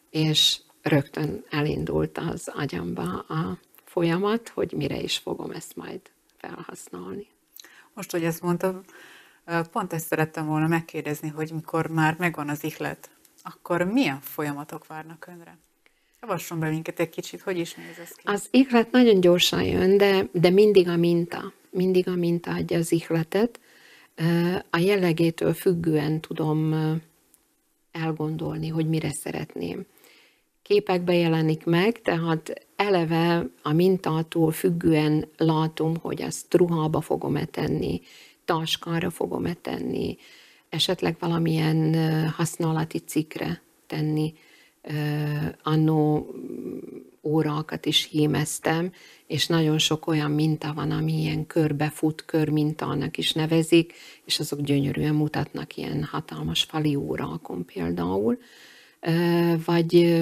és 0.09 0.57
rögtön 0.81 1.43
elindult 1.49 2.17
az 2.17 2.51
agyamba 2.53 3.19
a 3.19 3.57
folyamat, 3.85 4.49
hogy 4.49 4.71
mire 4.71 5.01
is 5.01 5.17
fogom 5.17 5.51
ezt 5.51 5.75
majd 5.75 6.01
felhasználni. 6.37 7.27
Most, 7.99 8.11
hogy 8.11 8.23
ezt 8.23 8.41
mondtam, 8.41 8.81
pont 9.71 9.93
ezt 9.93 10.07
szerettem 10.07 10.45
volna 10.45 10.67
megkérdezni, 10.67 11.27
hogy 11.27 11.51
mikor 11.53 11.87
már 11.87 12.15
megvan 12.17 12.49
az 12.49 12.63
ihlet, 12.63 13.09
akkor 13.41 13.83
milyen 13.83 14.19
folyamatok 14.21 14.87
várnak 14.87 15.27
önre? 15.29 15.57
Javasson 16.21 16.59
be 16.59 16.69
minket 16.69 16.99
egy 16.99 17.09
kicsit, 17.09 17.41
hogy 17.41 17.57
is 17.57 17.73
néz 17.73 17.97
ez 18.01 18.09
ki? 18.09 18.21
Az 18.23 18.47
ihlet 18.51 18.91
nagyon 18.91 19.19
gyorsan 19.19 19.63
jön, 19.63 19.97
de, 19.97 20.27
de 20.31 20.49
mindig 20.49 20.87
a 20.87 20.95
minta. 20.95 21.53
Mindig 21.69 22.07
a 22.07 22.15
minta 22.15 22.51
adja 22.51 22.77
az 22.77 22.91
ihletet. 22.91 23.59
A 24.69 24.77
jellegétől 24.77 25.53
függően 25.53 26.19
tudom 26.19 26.73
elgondolni, 27.91 28.67
hogy 28.67 28.87
mire 28.87 29.11
szeretném. 29.11 29.85
Képekbe 30.69 31.13
jelenik 31.13 31.65
meg, 31.65 32.01
tehát 32.01 32.67
eleve 32.75 33.49
a 33.61 33.71
mintától 33.73 34.51
függően 34.51 35.27
látom, 35.37 35.95
hogy 35.97 36.21
azt 36.21 36.53
ruhába 36.53 37.01
fogom-e 37.01 37.45
tenni, 37.45 38.01
taskára 38.45 39.09
fogom-e 39.09 39.53
tenni, 39.53 40.17
esetleg 40.69 41.15
valamilyen 41.19 41.95
használati 42.29 42.97
cikre 42.97 43.61
tenni. 43.87 44.33
Annó 45.63 46.27
órákat 47.23 47.85
is 47.85 48.07
hímeztem, 48.11 48.91
és 49.27 49.47
nagyon 49.47 49.77
sok 49.77 50.07
olyan 50.07 50.31
minta 50.31 50.73
van, 50.73 50.91
ami 50.91 51.13
ilyen 51.13 51.47
körbefut, 51.47 52.25
körmintának 52.25 53.17
is 53.17 53.33
nevezik, 53.33 53.93
és 54.25 54.39
azok 54.39 54.61
gyönyörűen 54.61 55.15
mutatnak 55.15 55.77
ilyen 55.77 56.03
hatalmas 56.03 56.63
fali 56.63 56.95
órákon 56.95 57.65
például. 57.65 58.37
Vagy 59.65 60.19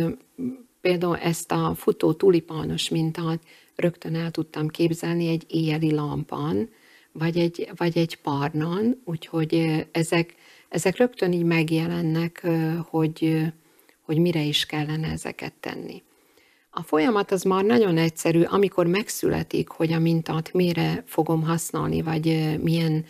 például 0.81 1.17
ezt 1.17 1.51
a 1.51 1.73
futó 1.75 2.13
tulipános 2.13 2.89
mintát 2.89 3.39
rögtön 3.75 4.15
el 4.15 4.31
tudtam 4.31 4.67
képzelni 4.67 5.27
egy 5.27 5.45
éjjeli 5.47 5.93
lampán, 5.93 6.69
vagy 7.11 7.37
egy, 7.37 7.69
vagy 7.75 7.97
egy 7.97 8.15
párnan, 8.15 9.01
úgyhogy 9.05 9.85
ezek, 9.91 10.35
ezek 10.69 10.97
rögtön 10.97 11.31
így 11.31 11.43
megjelennek, 11.43 12.47
hogy, 12.89 13.41
hogy 14.01 14.17
mire 14.17 14.41
is 14.41 14.65
kellene 14.65 15.07
ezeket 15.07 15.53
tenni. 15.53 16.03
A 16.69 16.83
folyamat 16.83 17.31
az 17.31 17.43
már 17.43 17.63
nagyon 17.63 17.97
egyszerű, 17.97 18.41
amikor 18.41 18.87
megszületik, 18.87 19.69
hogy 19.69 19.93
a 19.93 19.99
mintát 19.99 20.53
mire 20.53 21.03
fogom 21.05 21.43
használni, 21.43 22.01
vagy 22.01 22.57
milyen 22.61 23.05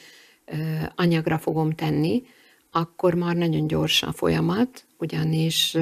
anyagra 0.95 1.37
fogom 1.37 1.71
tenni, 1.71 2.23
akkor 2.71 3.13
már 3.13 3.35
nagyon 3.35 3.67
gyors 3.67 4.03
a 4.03 4.11
folyamat, 4.11 4.86
ugyanis 4.97 5.77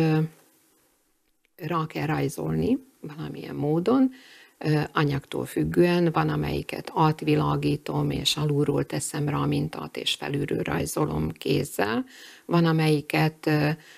rá 1.55 1.85
kell 1.87 2.05
rajzolni 2.05 2.77
valamilyen 3.01 3.55
módon, 3.55 4.11
anyagtól 4.91 5.45
függően, 5.45 6.11
van 6.11 6.29
amelyiket 6.29 6.91
átvilágítom, 6.95 8.09
és 8.09 8.35
alulról 8.35 8.83
teszem 8.83 9.29
rá 9.29 9.37
a 9.37 9.45
mintát, 9.45 9.97
és 9.97 10.13
felülről 10.13 10.61
rajzolom 10.61 11.31
kézzel, 11.31 12.05
van 12.45 12.65
amelyiket 12.65 13.49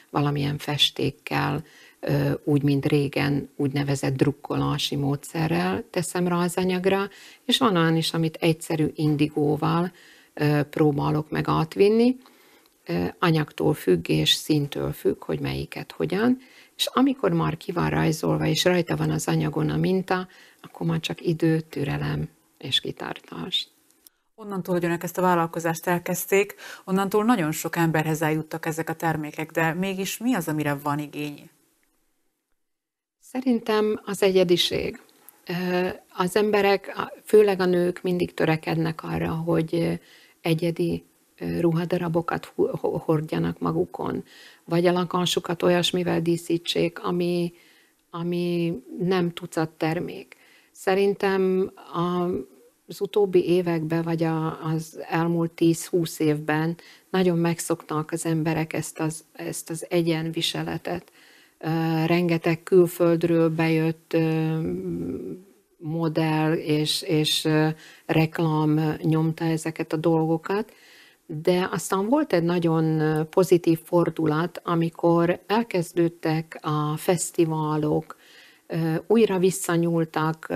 valamilyen 0.10 0.58
festékkel, 0.58 1.64
úgy, 2.44 2.64
mint 2.64 2.86
régen 2.86 3.50
úgynevezett 3.56 4.16
drukkolási 4.16 4.96
módszerrel 4.96 5.84
teszem 5.90 6.28
rá 6.28 6.36
az 6.36 6.58
anyagra, 6.58 7.10
és 7.46 7.58
van 7.58 7.76
olyan 7.76 7.96
is, 7.96 8.14
amit 8.14 8.36
egyszerű 8.36 8.88
indigóval 8.96 9.92
próbálok 10.70 11.30
meg 11.30 11.48
átvinni, 11.48 12.16
anyagtól 13.20 13.74
függ 13.74 14.10
és 14.10 14.34
szintől 14.34 14.92
függ, 14.92 15.24
hogy 15.24 15.40
melyiket 15.40 15.92
hogyan, 15.92 16.38
és 16.76 16.86
amikor 16.86 17.32
már 17.32 17.58
ki 17.58 17.72
van 17.72 17.90
rajzolva, 17.90 18.46
és 18.46 18.64
rajta 18.64 18.96
van 18.96 19.10
az 19.10 19.28
anyagon 19.28 19.70
a 19.70 19.78
minta, 19.78 20.28
akkor 20.62 20.88
már 20.88 21.00
csak 21.00 21.26
idő, 21.26 21.60
türelem 21.60 22.30
és 22.58 22.80
kitartás. 22.80 23.68
Onnantól, 24.36 24.74
hogy 24.74 24.86
önök 24.86 25.04
ezt 25.04 25.18
a 25.18 25.22
vállalkozást 25.22 25.88
elkezdték, 25.88 26.56
onnantól 26.86 27.24
nagyon 27.24 27.52
sok 27.52 27.76
emberhez 27.76 28.22
eljuttak 28.22 28.66
ezek 28.66 28.90
a 28.90 28.94
termékek, 28.94 29.52
de 29.52 29.74
mégis 29.74 30.18
mi 30.18 30.34
az, 30.34 30.48
amire 30.48 30.74
van 30.74 31.00
igény? 31.00 31.50
Szerintem 33.20 34.02
az 34.06 34.24
egyediség. 34.24 35.02
Az 36.14 36.36
emberek, 36.36 36.96
főleg 37.24 37.60
a 37.60 37.66
nők 37.66 38.02
mindig 38.02 38.34
törekednek 38.34 39.04
arra, 39.04 39.32
hogy 39.32 40.00
egyedi 40.42 41.06
ruhadarabokat 41.60 42.54
hordjanak 43.06 43.60
magukon, 43.60 44.24
vagy 44.64 44.86
a 44.86 44.92
lakansukat 44.92 45.64
olyasmivel 45.64 46.22
díszítsék, 46.22 47.04
ami, 47.04 47.54
ami 48.10 48.74
nem 49.00 49.34
tucat 49.34 49.70
termék. 49.70 50.36
Szerintem 50.72 51.72
a, 51.94 52.24
az 52.88 53.02
utóbbi 53.02 53.46
években, 53.46 54.02
vagy 54.02 54.24
a, 54.24 54.64
az 54.64 55.00
elmúlt 55.10 55.52
10-20 55.58 56.20
évben 56.20 56.78
nagyon 57.10 57.38
megszoktak 57.38 58.12
az 58.12 58.26
emberek 58.26 58.74
ezt 58.74 59.00
az, 59.00 59.24
ezt 59.34 59.70
az 59.70 59.86
egyenviseletet. 59.90 61.12
Rengeteg 62.06 62.64
külföldről 62.64 63.50
bejött 63.50 64.18
modell 65.78 66.54
és, 66.54 67.02
és 67.02 67.48
reklám 68.06 68.96
nyomta 69.02 69.46
ezeket 69.46 69.94
a 69.94 69.98
dolgokat, 69.98 70.72
de 71.28 71.70
aztán 71.72 72.10
volt 72.10 72.34
egy 72.34 72.44
nagyon 72.44 73.02
pozitív 73.30 73.80
fordulat, 73.84 74.62
amikor 74.64 75.40
elkezdődtek 75.48 76.60
a 76.62 76.98
fesztiválok, 76.98 78.16
újra 79.08 79.38
visszanyúltak 79.38 80.54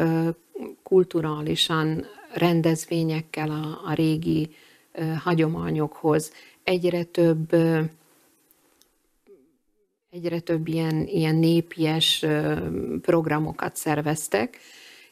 kulturálisan 0.83 2.05
rendezvényekkel 2.33 3.49
a, 3.49 3.89
a 3.89 3.93
régi 3.93 4.49
hagyományokhoz. 5.23 6.31
Egyre 6.63 7.03
több 7.03 7.55
egyre 10.09 10.39
több 10.39 10.67
ilyen, 10.67 11.07
ilyen 11.07 11.35
népies 11.35 12.25
programokat 13.01 13.75
szerveztek, 13.75 14.57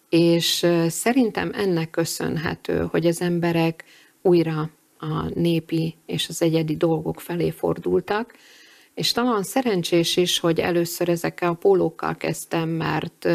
és 0.09 0.67
szerintem 0.87 1.51
ennek 1.53 1.89
köszönhető, 1.89 2.87
hogy 2.91 3.05
az 3.05 3.21
emberek 3.21 3.83
újra 4.21 4.69
a 4.99 5.39
népi 5.39 5.95
és 6.05 6.29
az 6.29 6.41
egyedi 6.41 6.75
dolgok 6.75 7.21
felé 7.21 7.49
fordultak, 7.49 8.33
és 8.93 9.11
talán 9.11 9.43
szerencsés 9.43 10.17
is, 10.17 10.39
hogy 10.39 10.59
először 10.59 11.09
ezekkel 11.09 11.49
a 11.49 11.53
pólókkal 11.53 12.15
kezdtem, 12.15 12.69
mert 12.69 13.27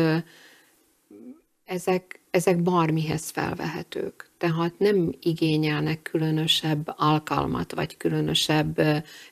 ezek, 1.65 2.21
ezek 2.31 2.63
bármihez 2.63 3.31
felvehetők. 3.31 4.31
Tehát 4.39 4.79
nem 4.79 5.15
igényelnek 5.21 6.03
különösebb 6.03 6.95
alkalmat, 6.97 7.75
vagy 7.75 7.97
különösebb 7.97 8.81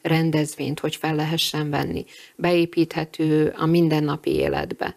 rendezvényt, 0.02 0.80
hogy 0.80 0.96
fel 0.96 1.14
lehessen 1.14 1.70
venni. 1.70 2.04
Beépíthető 2.36 3.54
a 3.56 3.66
mindennapi 3.66 4.30
életbe. 4.30 4.94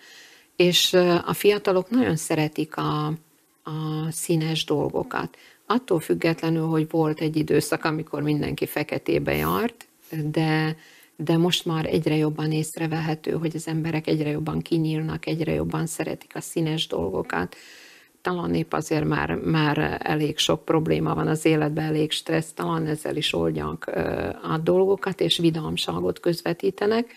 És 0.55 0.93
a 1.25 1.33
fiatalok 1.33 1.89
nagyon 1.89 2.15
szeretik 2.15 2.77
a, 2.77 3.05
a 3.63 4.11
színes 4.11 4.65
dolgokat. 4.65 5.37
Attól 5.65 5.99
függetlenül, 5.99 6.65
hogy 6.65 6.89
volt 6.89 7.19
egy 7.19 7.35
időszak, 7.35 7.83
amikor 7.83 8.21
mindenki 8.21 8.65
feketébe 8.65 9.35
járt, 9.35 9.87
de, 10.31 10.75
de 11.15 11.37
most 11.37 11.65
már 11.65 11.85
egyre 11.85 12.15
jobban 12.15 12.51
észrevehető, 12.51 13.31
hogy 13.31 13.55
az 13.55 13.67
emberek 13.67 14.07
egyre 14.07 14.29
jobban 14.29 14.61
kinyílnak, 14.61 15.25
egyre 15.25 15.53
jobban 15.53 15.85
szeretik 15.85 16.35
a 16.35 16.41
színes 16.41 16.87
dolgokat. 16.87 17.55
Talán 18.21 18.53
épp 18.53 18.73
azért 18.73 19.05
már, 19.05 19.35
már 19.35 20.01
elég 20.03 20.37
sok 20.37 20.65
probléma 20.65 21.15
van 21.15 21.27
az 21.27 21.45
életben, 21.45 21.85
elég 21.85 22.11
stressz, 22.11 22.53
talán 22.53 22.85
ezzel 22.85 23.15
is 23.15 23.33
oldják 23.33 23.87
a 24.43 24.57
dolgokat, 24.63 25.21
és 25.21 25.37
vidámságot 25.37 26.19
közvetítenek. 26.19 27.15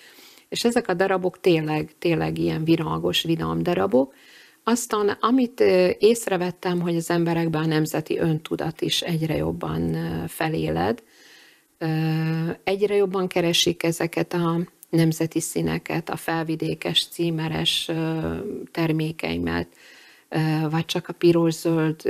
És 0.48 0.64
ezek 0.64 0.88
a 0.88 0.94
darabok 0.94 1.40
tényleg, 1.40 1.94
tényleg 1.98 2.38
ilyen 2.38 2.64
virágos, 2.64 3.22
vidám 3.22 3.62
darabok, 3.62 4.14
aztán, 4.68 5.08
amit 5.08 5.60
észrevettem, 5.98 6.80
hogy 6.80 6.96
az 6.96 7.10
emberekben 7.10 7.62
a 7.62 7.66
nemzeti 7.66 8.18
öntudat 8.18 8.80
is 8.80 9.00
egyre 9.00 9.36
jobban 9.36 9.96
feléled, 10.26 11.02
egyre 12.64 12.94
jobban 12.94 13.26
keresik 13.26 13.82
ezeket 13.82 14.32
a 14.32 14.60
nemzeti 14.90 15.40
színeket, 15.40 16.10
a 16.10 16.16
felvidékes, 16.16 17.08
címeres 17.08 17.90
termékeimet, 18.72 19.68
vagy 20.70 20.84
csak 20.84 21.08
a 21.08 21.12
piros-zöld, 21.12 22.02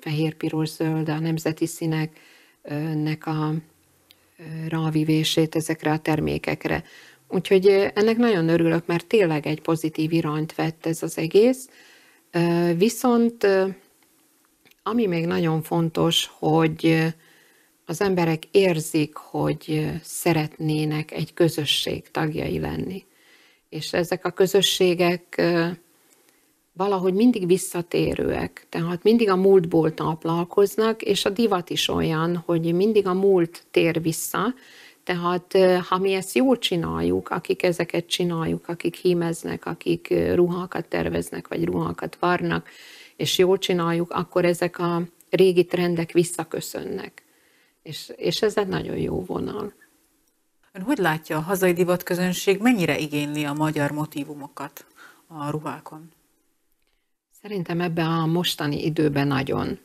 fehér-piros-zöld, 0.00 1.08
a 1.08 1.18
nemzeti 1.18 1.66
színeknek 1.66 3.26
a 3.26 3.54
rávivését 4.68 5.56
ezekre 5.56 5.92
a 5.92 5.98
termékekre. 5.98 6.84
Úgyhogy 7.32 7.66
ennek 7.94 8.16
nagyon 8.16 8.48
örülök, 8.48 8.86
mert 8.86 9.06
tényleg 9.06 9.46
egy 9.46 9.60
pozitív 9.60 10.12
irányt 10.12 10.54
vett 10.54 10.86
ez 10.86 11.02
az 11.02 11.18
egész. 11.18 11.68
Viszont 12.76 13.46
ami 14.82 15.06
még 15.06 15.26
nagyon 15.26 15.62
fontos, 15.62 16.30
hogy 16.38 17.06
az 17.86 18.00
emberek 18.00 18.42
érzik, 18.50 19.14
hogy 19.14 19.90
szeretnének 20.02 21.12
egy 21.12 21.34
közösség 21.34 22.10
tagjai 22.10 22.58
lenni. 22.58 23.04
És 23.68 23.92
ezek 23.92 24.24
a 24.24 24.30
közösségek 24.30 25.42
valahogy 26.72 27.14
mindig 27.14 27.46
visszatérőek, 27.46 28.66
tehát 28.68 29.02
mindig 29.02 29.30
a 29.30 29.36
múltból 29.36 29.94
táplálkoznak, 29.94 31.02
és 31.02 31.24
a 31.24 31.30
divat 31.30 31.70
is 31.70 31.88
olyan, 31.88 32.36
hogy 32.36 32.72
mindig 32.72 33.06
a 33.06 33.14
múlt 33.14 33.64
tér 33.70 34.02
vissza, 34.02 34.54
tehát 35.10 35.56
ha 35.86 35.98
mi 35.98 36.12
ezt 36.12 36.34
jól 36.34 36.58
csináljuk, 36.58 37.28
akik 37.28 37.62
ezeket 37.62 38.06
csináljuk, 38.06 38.68
akik 38.68 38.96
hímeznek, 38.96 39.66
akik 39.66 40.14
ruhákat 40.34 40.86
terveznek, 40.86 41.48
vagy 41.48 41.64
ruhákat 41.64 42.16
varnak, 42.20 42.68
és 43.16 43.38
jól 43.38 43.58
csináljuk, 43.58 44.10
akkor 44.10 44.44
ezek 44.44 44.78
a 44.78 45.02
régi 45.30 45.64
trendek 45.64 46.12
visszaköszönnek. 46.12 47.22
És, 47.82 48.12
és 48.16 48.42
ez 48.42 48.56
egy 48.56 48.66
nagyon 48.66 48.96
jó 48.96 49.24
vonal. 49.24 49.72
Ön 50.72 50.82
hogy 50.82 50.98
látja, 50.98 51.36
a 51.36 51.40
hazai 51.40 51.72
divatközönség 51.72 52.60
mennyire 52.60 52.98
igényli 52.98 53.44
a 53.44 53.52
magyar 53.52 53.90
motivumokat 53.90 54.86
a 55.26 55.50
ruhákon? 55.50 56.12
Szerintem 57.42 57.80
ebben 57.80 58.06
a 58.06 58.26
mostani 58.26 58.84
időben 58.84 59.26
nagyon. 59.26 59.78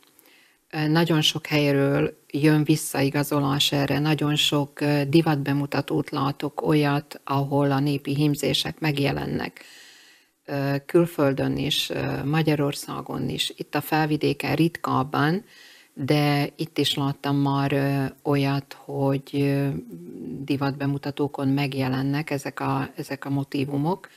Nagyon 0.88 1.22
sok 1.22 1.46
helyről 1.46 2.18
jön 2.32 2.64
visszaigazolás 2.64 3.72
erre, 3.72 4.00
nagyon 4.00 4.36
sok 4.36 4.84
divatbemutatót 5.08 6.10
látok, 6.10 6.62
olyat, 6.62 7.22
ahol 7.24 7.72
a 7.72 7.80
népi 7.80 8.16
hímzések 8.16 8.80
megjelennek. 8.80 9.64
Külföldön 10.86 11.58
is, 11.58 11.92
Magyarországon 12.24 13.30
is, 13.30 13.54
itt 13.56 13.76
a 13.76 13.82
felvidéken 13.82 14.56
ritkábban, 14.56 15.44
de 15.94 16.50
itt 16.56 16.78
is 16.78 16.94
láttam 16.94 17.36
már 17.36 17.74
olyat, 18.24 18.78
hogy 18.80 19.56
divatbemutatókon 20.40 21.48
megjelennek 21.48 22.30
ezek 22.30 22.60
a, 22.60 22.90
ezek 22.96 23.26
a 23.26 23.30
motivumok, 23.30 24.10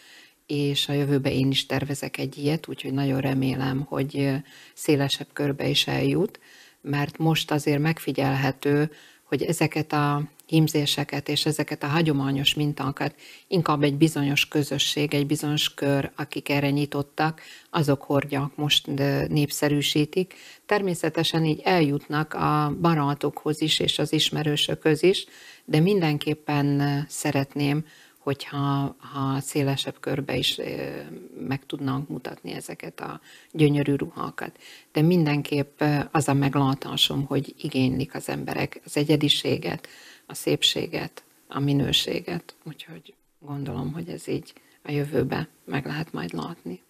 és 0.49 0.89
a 0.89 0.93
jövőben 0.93 1.33
én 1.33 1.51
is 1.51 1.67
tervezek 1.67 2.19
egy 2.19 2.39
ilyet, 2.39 2.69
úgyhogy 2.69 2.93
nagyon 2.93 3.21
remélem, 3.21 3.81
hogy 3.81 4.31
szélesebb 4.75 5.27
körbe 5.33 5.69
is 5.69 5.87
eljut, 5.87 6.41
mert 6.81 7.19
most 7.19 7.51
azért 7.51 7.81
megfigyelhető, 7.81 8.91
hogy 9.25 9.43
ezeket 9.43 9.93
a 9.93 10.23
hímzéseket 10.47 11.29
és 11.29 11.47
ezeket 11.47 11.83
a 11.83 11.87
hagyományos 11.87 12.55
mintákat 12.55 13.15
inkább 13.49 13.83
egy 13.83 13.95
bizonyos 13.95 14.49
közösség, 14.49 15.15
egy 15.15 15.27
bizonyos 15.27 15.75
kör, 15.75 16.11
akik 16.17 16.49
erre 16.49 16.71
nyitottak, 16.71 17.41
azok 17.71 18.03
hordják, 18.03 18.51
most 18.55 18.87
népszerűsítik. 19.29 20.35
Természetesen 20.67 21.45
így 21.45 21.61
eljutnak 21.65 22.35
a 22.35 22.77
barátokhoz 22.81 23.61
is 23.61 23.79
és 23.79 23.99
az 23.99 24.13
ismerősökhöz 24.13 25.03
is, 25.03 25.27
de 25.65 25.81
mindenképpen 25.81 27.05
szeretném, 27.09 27.85
hogyha 28.29 28.97
ha 28.99 29.41
szélesebb 29.41 30.01
körbe 30.01 30.37
is 30.37 30.61
meg 31.39 31.67
tudnánk 31.67 32.09
mutatni 32.09 32.53
ezeket 32.53 33.01
a 33.01 33.21
gyönyörű 33.53 33.95
ruhákat. 33.95 34.59
De 34.93 35.03
mindenképp 35.03 35.83
az 36.11 36.29
a 36.29 36.33
meglátásom, 36.33 37.25
hogy 37.25 37.55
igénylik 37.59 38.15
az 38.15 38.29
emberek 38.29 38.81
az 38.85 38.97
egyediséget, 38.97 39.89
a 40.27 40.35
szépséget, 40.35 41.23
a 41.49 41.59
minőséget, 41.59 42.55
úgyhogy 42.65 43.15
gondolom, 43.39 43.93
hogy 43.93 44.09
ez 44.09 44.29
így 44.29 44.53
a 44.83 44.91
jövőbe 44.91 45.49
meg 45.65 45.87
lehet 45.87 46.13
majd 46.13 46.33
látni. 46.33 46.83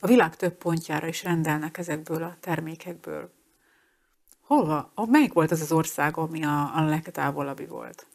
A 0.00 0.06
világ 0.06 0.36
több 0.36 0.54
pontjára 0.54 1.06
is 1.06 1.22
rendelnek 1.22 1.78
ezekből 1.78 2.22
a 2.22 2.36
termékekből. 2.40 3.32
Hol 4.40 4.90
Melyik 4.94 5.32
volt 5.32 5.50
az 5.50 5.60
az 5.60 5.72
ország, 5.72 6.16
ami 6.16 6.44
a, 6.44 6.76
a 6.76 6.84
legtávolabbi 6.84 7.66
volt? 7.66 8.06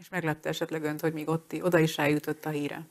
És 0.00 0.08
meglepte 0.08 0.48
esetleg 0.48 0.82
önt, 0.82 1.00
hogy 1.00 1.12
még 1.12 1.28
ott, 1.28 1.52
oda 1.62 1.78
is 1.78 1.98
eljutott 1.98 2.44
a 2.44 2.50
híre? 2.50 2.86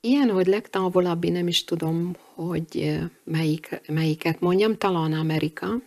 Ilyen, 0.00 0.30
hogy 0.30 0.46
legtávolabbi, 0.46 1.30
nem 1.30 1.48
is 1.48 1.64
tudom, 1.64 2.16
hogy 2.34 3.00
melyik, 3.24 3.80
melyiket 3.88 4.40
mondjam, 4.40 4.76
talán 4.76 5.12
Amerika 5.12 5.80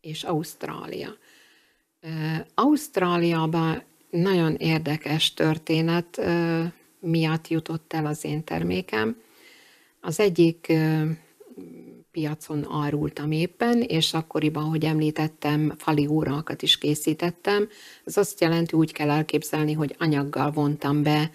és 0.00 0.22
Ausztrália. 0.22 1.16
Ausztráliában 2.54 3.82
nagyon 4.10 4.54
érdekes 4.54 5.34
történet 5.34 6.20
miatt 7.00 7.48
jutott 7.48 7.92
el 7.92 8.06
az 8.06 8.24
én 8.24 8.44
termékem. 8.44 9.22
Az 10.00 10.20
egyik 10.20 10.72
piacon 12.18 12.66
árultam 12.82 13.30
éppen, 13.30 13.80
és 13.80 14.14
akkoriban, 14.14 14.64
hogy 14.64 14.84
említettem, 14.84 15.74
fali 15.76 16.06
órákat 16.06 16.62
is 16.62 16.78
készítettem. 16.78 17.68
Ez 18.04 18.16
azt 18.16 18.40
jelenti, 18.40 18.76
úgy 18.76 18.92
kell 18.92 19.10
elképzelni, 19.10 19.72
hogy 19.72 19.94
anyaggal 19.98 20.50
vontam 20.50 21.02
be 21.02 21.30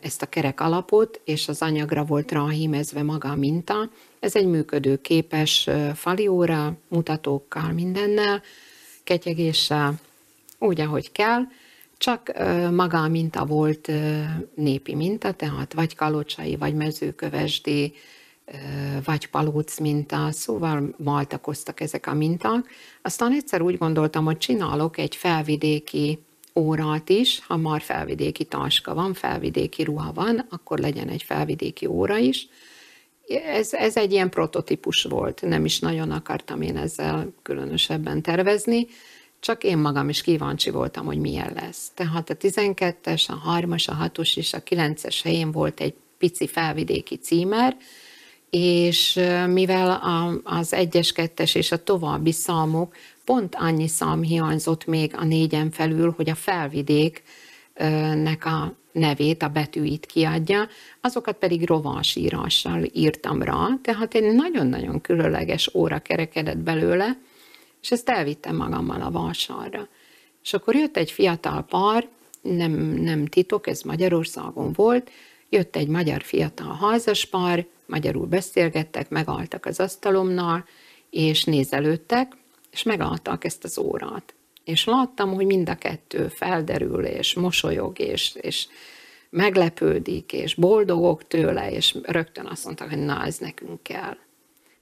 ezt 0.00 0.22
a 0.22 0.26
kerek 0.26 0.60
alapot, 0.60 1.20
és 1.24 1.48
az 1.48 1.62
anyagra 1.62 2.04
volt 2.04 2.32
ráhímezve 2.32 3.02
maga 3.02 3.28
a 3.28 3.34
minta. 3.34 3.90
Ez 4.20 4.36
egy 4.36 4.46
működő 4.46 5.00
képes 5.00 5.68
fali 5.94 6.26
óra, 6.26 6.76
mutatókkal, 6.88 7.72
mindennel, 7.72 8.42
ketyegéssel, 9.04 9.94
úgy, 10.58 10.80
ahogy 10.80 11.12
kell, 11.12 11.42
csak 11.98 12.32
maga 12.70 13.02
a 13.02 13.08
minta 13.08 13.44
volt 13.44 13.90
népi 14.54 14.94
minta, 14.94 15.32
tehát 15.32 15.72
vagy 15.72 15.94
kalocsai, 15.94 16.56
vagy 16.56 16.74
mezőkövesdi, 16.74 17.94
vagy 19.04 19.28
palóc 19.28 19.78
minta, 19.78 20.32
szóval 20.32 20.94
maltakoztak 20.96 21.80
ezek 21.80 22.06
a 22.06 22.14
minták. 22.14 22.66
Aztán 23.02 23.32
egyszer 23.32 23.60
úgy 23.60 23.78
gondoltam, 23.78 24.24
hogy 24.24 24.38
csinálok 24.38 24.98
egy 24.98 25.16
felvidéki 25.16 26.18
órát 26.54 27.08
is, 27.08 27.40
ha 27.46 27.56
már 27.56 27.80
felvidéki 27.80 28.44
taska 28.44 28.94
van, 28.94 29.14
felvidéki 29.14 29.82
ruha 29.82 30.12
van, 30.12 30.46
akkor 30.50 30.78
legyen 30.78 31.08
egy 31.08 31.22
felvidéki 31.22 31.86
óra 31.86 32.16
is. 32.16 32.48
Ez, 33.46 33.72
ez 33.72 33.96
egy 33.96 34.12
ilyen 34.12 34.30
prototípus 34.30 35.02
volt, 35.02 35.42
nem 35.42 35.64
is 35.64 35.78
nagyon 35.78 36.10
akartam 36.10 36.62
én 36.62 36.76
ezzel 36.76 37.32
különösebben 37.42 38.22
tervezni, 38.22 38.86
csak 39.40 39.64
én 39.64 39.78
magam 39.78 40.08
is 40.08 40.22
kíváncsi 40.22 40.70
voltam, 40.70 41.06
hogy 41.06 41.18
milyen 41.18 41.52
lesz. 41.54 41.90
Tehát 41.94 42.30
a 42.30 42.36
12-es, 42.36 43.28
a 43.28 43.58
3-as, 43.58 43.88
a 43.88 44.08
6-os 44.08 44.36
és 44.36 44.52
a 44.52 44.62
9-es 44.62 45.20
helyén 45.22 45.50
volt 45.50 45.80
egy 45.80 45.94
pici 46.18 46.46
felvidéki 46.46 47.16
címer, 47.16 47.76
és 48.56 49.20
mivel 49.46 50.00
az 50.44 50.72
1-es, 50.76 51.10
2-es 51.14 51.56
és 51.56 51.72
a 51.72 51.82
további 51.82 52.32
számok, 52.32 52.96
pont 53.24 53.54
annyi 53.54 53.88
szám 53.88 54.22
hiányzott 54.22 54.86
még 54.86 55.14
a 55.16 55.24
négyen 55.24 55.70
felül, 55.70 56.12
hogy 56.16 56.30
a 56.30 56.34
felvidék 56.34 57.22
nek 58.14 58.44
a 58.44 58.74
nevét, 58.92 59.42
a 59.42 59.48
betűit 59.48 60.06
kiadja, 60.06 60.68
azokat 61.00 61.36
pedig 61.36 61.66
rovasírással 61.66 62.84
írtam 62.92 63.42
rá, 63.42 63.68
tehát 63.82 64.14
egy 64.14 64.34
nagyon-nagyon 64.34 65.00
különleges 65.00 65.74
óra 65.74 65.98
kerekedett 65.98 66.58
belőle, 66.58 67.18
és 67.82 67.90
ezt 67.90 68.08
elvittem 68.08 68.56
magammal 68.56 69.00
a 69.00 69.10
vásárra. 69.10 69.88
És 70.42 70.52
akkor 70.52 70.74
jött 70.74 70.96
egy 70.96 71.10
fiatal 71.10 71.62
par, 71.62 72.08
nem, 72.42 72.72
nem 72.80 73.26
titok, 73.26 73.66
ez 73.66 73.80
Magyarországon 73.80 74.72
volt, 74.72 75.10
jött 75.48 75.76
egy 75.76 75.88
magyar 75.88 76.22
fiatal 76.22 76.76
házaspár, 76.80 77.66
magyarul 77.86 78.26
beszélgettek, 78.26 79.08
megálltak 79.08 79.66
az 79.66 79.80
asztalomnál, 79.80 80.64
és 81.10 81.44
nézelődtek, 81.44 82.36
és 82.70 82.82
megálltak 82.82 83.44
ezt 83.44 83.64
az 83.64 83.78
órát. 83.78 84.34
És 84.64 84.84
láttam, 84.84 85.34
hogy 85.34 85.46
mind 85.46 85.68
a 85.68 85.74
kettő 85.74 86.28
felderül, 86.28 87.04
és 87.04 87.34
mosolyog, 87.34 87.98
és, 87.98 88.34
és 88.40 88.66
meglepődik, 89.30 90.32
és 90.32 90.54
boldogok 90.54 91.26
tőle, 91.26 91.70
és 91.70 91.96
rögtön 92.02 92.46
azt 92.46 92.64
mondtak, 92.64 92.88
hogy 92.88 93.04
na, 93.04 93.24
ez 93.24 93.38
nekünk 93.38 93.82
kell. 93.82 94.16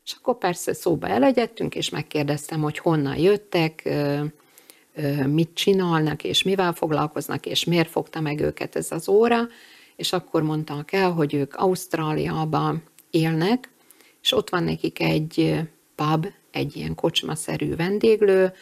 És 0.04 0.12
akkor 0.18 0.38
persze 0.38 0.72
szóba 0.72 1.08
elegyedtünk, 1.08 1.74
és 1.74 1.88
megkérdeztem, 1.88 2.60
hogy 2.60 2.78
honnan 2.78 3.16
jöttek, 3.16 3.88
mit 5.26 5.50
csinálnak, 5.54 6.24
és 6.24 6.42
mivel 6.42 6.72
foglalkoznak, 6.72 7.46
és 7.46 7.64
miért 7.64 7.88
fogta 7.90 8.20
meg 8.20 8.40
őket 8.40 8.76
ez 8.76 8.90
az 8.90 9.08
óra, 9.08 9.48
és 10.02 10.12
akkor 10.12 10.42
mondták 10.42 10.92
el, 10.92 11.10
hogy 11.10 11.34
ők 11.34 11.54
Ausztráliában 11.54 12.82
élnek, 13.10 13.70
és 14.22 14.32
ott 14.32 14.50
van 14.50 14.64
nekik 14.64 15.00
egy 15.00 15.60
pub, 15.94 16.26
egy 16.50 16.76
ilyen 16.76 16.94
kocsmaszerű 16.94 17.76
vendéglő, 17.76 18.52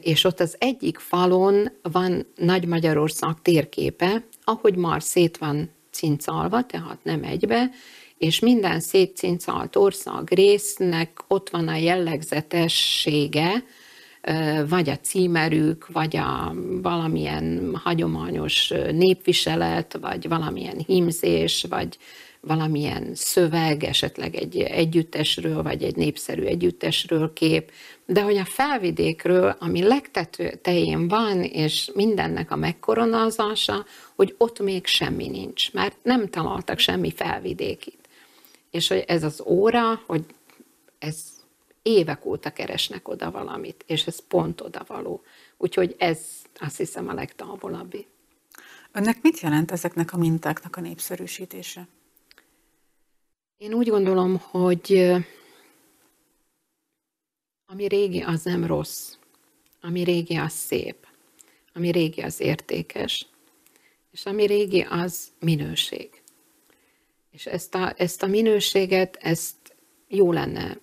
és 0.00 0.24
ott 0.24 0.40
az 0.40 0.56
egyik 0.58 0.98
falon 0.98 1.72
van 1.82 2.26
Nagy 2.36 2.66
Magyarország 2.66 3.34
térképe, 3.42 4.24
ahogy 4.44 4.76
már 4.76 5.02
szét 5.02 5.36
van 5.36 5.70
cincalva, 5.90 6.66
tehát 6.66 6.98
nem 7.02 7.22
egybe, 7.22 7.70
és 8.18 8.38
minden 8.38 8.80
szétcincalt 8.80 9.76
ország 9.76 10.32
résznek 10.32 11.24
ott 11.28 11.50
van 11.50 11.68
a 11.68 11.76
jellegzetessége, 11.76 13.64
vagy 14.68 14.88
a 14.88 14.98
címerük, 14.98 15.86
vagy 15.92 16.16
a 16.16 16.54
valamilyen 16.82 17.76
hagyományos 17.82 18.68
népviselet, 18.92 19.98
vagy 20.00 20.28
valamilyen 20.28 20.78
hímzés, 20.86 21.66
vagy 21.68 21.98
valamilyen 22.40 23.10
szöveg, 23.14 23.84
esetleg 23.84 24.34
egy 24.34 24.56
együttesről, 24.58 25.62
vagy 25.62 25.82
egy 25.82 25.96
népszerű 25.96 26.42
együttesről 26.42 27.32
kép, 27.32 27.70
de 28.06 28.22
hogy 28.22 28.36
a 28.36 28.44
felvidékről, 28.44 29.56
ami 29.58 29.82
legtetején 29.82 31.08
van, 31.08 31.42
és 31.42 31.90
mindennek 31.94 32.50
a 32.50 32.56
megkoronázása, 32.56 33.84
hogy 34.16 34.34
ott 34.38 34.60
még 34.60 34.86
semmi 34.86 35.28
nincs, 35.28 35.72
mert 35.72 35.96
nem 36.02 36.28
találtak 36.28 36.78
semmi 36.78 37.12
felvidékit. 37.12 38.08
És 38.70 38.88
hogy 38.88 39.04
ez 39.06 39.24
az 39.24 39.42
óra, 39.46 40.02
hogy 40.06 40.24
ez 40.98 41.41
évek 41.82 42.24
óta 42.24 42.50
keresnek 42.50 43.08
oda 43.08 43.30
valamit, 43.30 43.84
és 43.86 44.06
ez 44.06 44.26
pont 44.26 44.60
oda 44.60 44.84
való. 44.86 45.22
Úgyhogy 45.56 45.94
ez 45.98 46.20
azt 46.54 46.76
hiszem 46.76 47.08
a 47.08 47.14
legtávolabbi. 47.14 48.06
Önnek 48.92 49.22
mit 49.22 49.40
jelent 49.40 49.70
ezeknek 49.70 50.12
a 50.12 50.16
mintáknak 50.16 50.76
a 50.76 50.80
népszerűsítése? 50.80 51.88
Én 53.56 53.74
úgy 53.74 53.88
gondolom, 53.88 54.38
hogy 54.38 55.14
ami 57.66 57.86
régi, 57.86 58.20
az 58.20 58.42
nem 58.42 58.66
rossz. 58.66 59.14
Ami 59.80 60.02
régi, 60.02 60.36
az 60.36 60.52
szép. 60.52 61.06
Ami 61.74 61.90
régi, 61.90 62.20
az 62.20 62.40
értékes. 62.40 63.26
És 64.10 64.26
ami 64.26 64.46
régi, 64.46 64.80
az 64.80 65.32
minőség. 65.38 66.22
És 67.30 67.46
ezt 67.46 67.74
a, 67.74 67.94
ezt 67.96 68.22
a 68.22 68.26
minőséget, 68.26 69.16
ezt 69.16 69.76
jó 70.08 70.32
lenne 70.32 70.78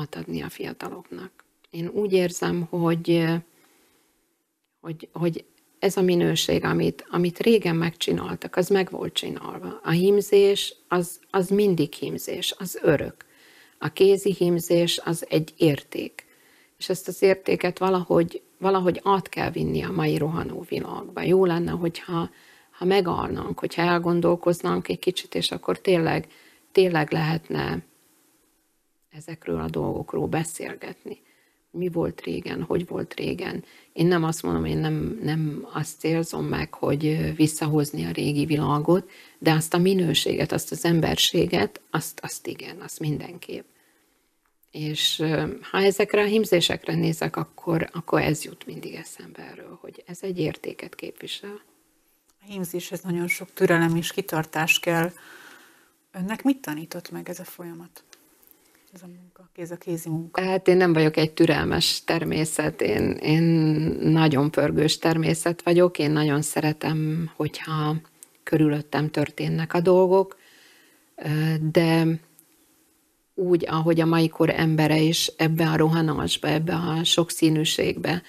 átadni 0.00 0.42
a 0.42 0.48
fiataloknak. 0.48 1.30
Én 1.70 1.88
úgy 1.88 2.12
érzem, 2.12 2.62
hogy, 2.70 3.24
hogy, 4.80 5.08
hogy 5.12 5.44
ez 5.78 5.96
a 5.96 6.02
minőség, 6.02 6.64
amit, 6.64 7.06
amit 7.10 7.38
régen 7.38 7.76
megcsináltak, 7.76 8.56
az 8.56 8.68
meg 8.68 8.90
volt 8.90 9.12
csinálva. 9.12 9.80
A 9.82 9.90
hímzés 9.90 10.76
az, 10.88 11.20
az 11.30 11.48
mindig 11.48 11.92
hímzés, 11.92 12.54
az 12.58 12.78
örök. 12.82 13.24
A 13.78 13.88
kézi 13.88 14.32
hímzés 14.32 15.00
az 15.04 15.26
egy 15.28 15.54
érték. 15.56 16.26
És 16.78 16.88
ezt 16.88 17.08
az 17.08 17.22
értéket 17.22 17.78
valahogy, 17.78 18.42
valahogy 18.58 19.00
át 19.04 19.28
kell 19.28 19.50
vinni 19.50 19.82
a 19.82 19.92
mai 19.92 20.16
rohanó 20.16 20.64
világba. 20.68 21.22
Jó 21.22 21.44
lenne, 21.44 21.70
hogyha 21.70 22.30
ha 22.70 22.84
megalnánk, 22.84 23.58
hogyha 23.58 23.82
elgondolkoznánk 23.82 24.88
egy 24.88 24.98
kicsit, 24.98 25.34
és 25.34 25.50
akkor 25.50 25.80
tényleg, 25.80 26.26
tényleg 26.72 27.12
lehetne 27.12 27.82
ezekről 29.16 29.60
a 29.60 29.68
dolgokról 29.68 30.26
beszélgetni. 30.26 31.22
Mi 31.70 31.88
volt 31.88 32.20
régen, 32.20 32.62
hogy 32.62 32.86
volt 32.86 33.14
régen. 33.14 33.64
Én 33.92 34.06
nem 34.06 34.24
azt 34.24 34.42
mondom, 34.42 34.64
én 34.64 34.78
nem, 34.78 35.18
nem 35.22 35.68
azt 35.72 35.98
célzom 35.98 36.44
meg, 36.44 36.74
hogy 36.74 37.34
visszahozni 37.36 38.04
a 38.04 38.10
régi 38.10 38.44
világot, 38.44 39.10
de 39.38 39.52
azt 39.52 39.74
a 39.74 39.78
minőséget, 39.78 40.52
azt 40.52 40.70
az 40.70 40.84
emberséget, 40.84 41.80
azt, 41.90 42.20
azt 42.22 42.46
igen, 42.46 42.80
azt 42.80 43.00
mindenképp. 43.00 43.64
És 44.70 45.22
ha 45.70 45.78
ezekre 45.78 46.22
a 46.22 46.26
himzésekre 46.26 46.94
nézek, 46.94 47.36
akkor, 47.36 47.88
akkor 47.92 48.20
ez 48.20 48.44
jut 48.44 48.66
mindig 48.66 48.94
eszembe 48.94 49.42
erről, 49.42 49.78
hogy 49.80 50.02
ez 50.06 50.18
egy 50.22 50.38
értéket 50.38 50.94
képvisel. 50.94 51.60
A 52.40 52.44
himzéshez 52.46 53.00
nagyon 53.00 53.28
sok 53.28 53.52
türelem 53.52 53.96
és 53.96 54.12
kitartás 54.12 54.78
kell. 54.78 55.12
Önnek 56.12 56.42
mit 56.42 56.60
tanított 56.60 57.10
meg 57.10 57.28
ez 57.28 57.38
a 57.38 57.44
folyamat? 57.44 58.04
Ez 58.94 59.02
a 59.02 59.06
munka, 59.06 59.50
ez 59.56 59.70
a 59.70 59.76
kézi 59.76 60.08
munka? 60.08 60.40
Hát 60.40 60.68
én 60.68 60.76
nem 60.76 60.92
vagyok 60.92 61.16
egy 61.16 61.32
türelmes 61.32 62.02
természet, 62.04 62.80
én, 62.80 63.10
én 63.10 63.42
nagyon 64.00 64.50
pörgős 64.50 64.98
természet 64.98 65.62
vagyok, 65.62 65.98
én 65.98 66.10
nagyon 66.10 66.42
szeretem, 66.42 67.30
hogyha 67.36 67.96
körülöttem 68.42 69.10
történnek 69.10 69.74
a 69.74 69.80
dolgok, 69.80 70.36
de 71.60 72.06
úgy, 73.34 73.66
ahogy 73.68 74.00
a 74.00 74.06
mai 74.06 74.28
kor 74.28 74.50
embere 74.50 75.00
is 75.00 75.26
ebbe 75.36 75.68
a 75.68 75.76
rohanásba, 75.76 76.48
ebbe 76.48 76.74
a 76.74 77.04
sokszínűségbe, 77.04 78.22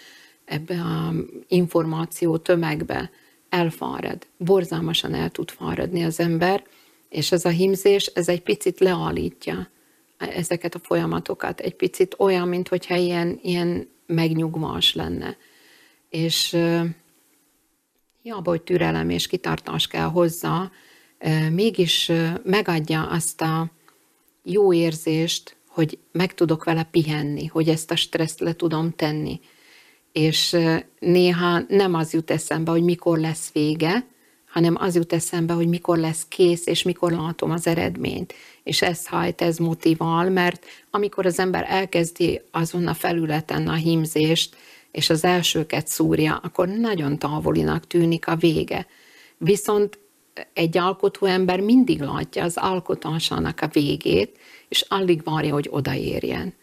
ebbe 0.46 0.76
a 0.76 1.14
információ 1.48 2.38
tömegbe 2.38 3.12
elfárad. 3.50 4.28
Borzalmasan 4.38 5.14
el 5.14 5.30
tud 5.30 5.50
fáradni 5.50 6.04
az 6.04 6.20
ember, 6.20 6.64
és 7.10 7.32
ez 7.32 7.46
a 7.46 7.50
himzés, 7.50 8.06
ez 8.06 8.30
egy 8.30 8.42
picit 8.42 8.80
leállítja 8.80 9.74
ezeket 10.18 10.76
a 10.76 10.80
folyamatokat. 10.80 11.60
Egy 11.60 11.76
picit 11.76 12.16
olyan, 12.18 12.48
mintha 12.48 12.96
ilyen, 12.96 13.40
ilyen 13.42 13.90
megnyugvás 14.06 14.94
lenne. 14.94 15.38
És 16.10 16.58
hiába, 18.22 18.50
hogy 18.50 18.62
türelem 18.62 19.10
és 19.10 19.28
kitartás 19.28 19.88
kell 19.88 20.08
hozzá, 20.08 20.72
mégis 21.52 22.12
megadja 22.44 23.08
azt 23.08 23.42
a 23.42 23.72
jó 24.44 24.74
érzést, 24.74 25.58
hogy 25.68 26.00
meg 26.12 26.34
tudok 26.34 26.64
vele 26.64 26.84
pihenni, 26.84 27.46
hogy 27.46 27.70
ezt 27.70 27.92
a 27.92 27.96
stresszt 27.96 28.40
le 28.40 28.54
tudom 28.54 28.92
tenni. 28.92 29.40
És 30.12 30.58
néha 31.00 31.60
nem 31.68 31.94
az 31.94 32.14
jut 32.14 32.32
eszembe, 32.32 32.72
hogy 32.72 32.84
mikor 32.84 33.18
lesz 33.18 33.52
vége, 33.52 34.08
hanem 34.46 34.76
az 34.80 34.96
jut 34.96 35.14
eszembe, 35.14 35.54
hogy 35.54 35.68
mikor 35.68 35.98
lesz 35.98 36.26
kész, 36.28 36.66
és 36.66 36.84
mikor 36.84 37.12
látom 37.12 37.52
az 37.52 37.68
eredményt. 37.68 38.34
És 38.66 38.82
ez 38.82 39.08
hajt, 39.08 39.42
ez 39.42 39.58
motivál, 39.58 40.30
mert 40.30 40.66
amikor 40.90 41.26
az 41.26 41.40
ember 41.40 41.66
elkezdi 41.68 42.42
azon 42.52 42.88
a 42.88 42.94
felületen 42.94 43.68
a 43.68 43.74
hímzést, 43.74 44.56
és 44.92 45.10
az 45.10 45.24
elsőket 45.24 45.88
szúrja, 45.88 46.40
akkor 46.44 46.68
nagyon 46.68 47.18
távolinak 47.18 47.88
tűnik 47.88 48.28
a 48.28 48.36
vége. 48.36 48.88
Viszont 49.38 50.00
egy 50.54 50.78
alkotó 50.78 51.26
ember 51.26 51.60
mindig 51.60 52.02
látja 52.02 52.44
az 52.44 52.58
alkotásának 52.58 53.62
a 53.62 53.68
végét, 53.68 54.38
és 54.68 54.86
alig 54.88 55.24
várja, 55.24 55.54
hogy 55.54 55.68
odaérjen. 55.72 56.54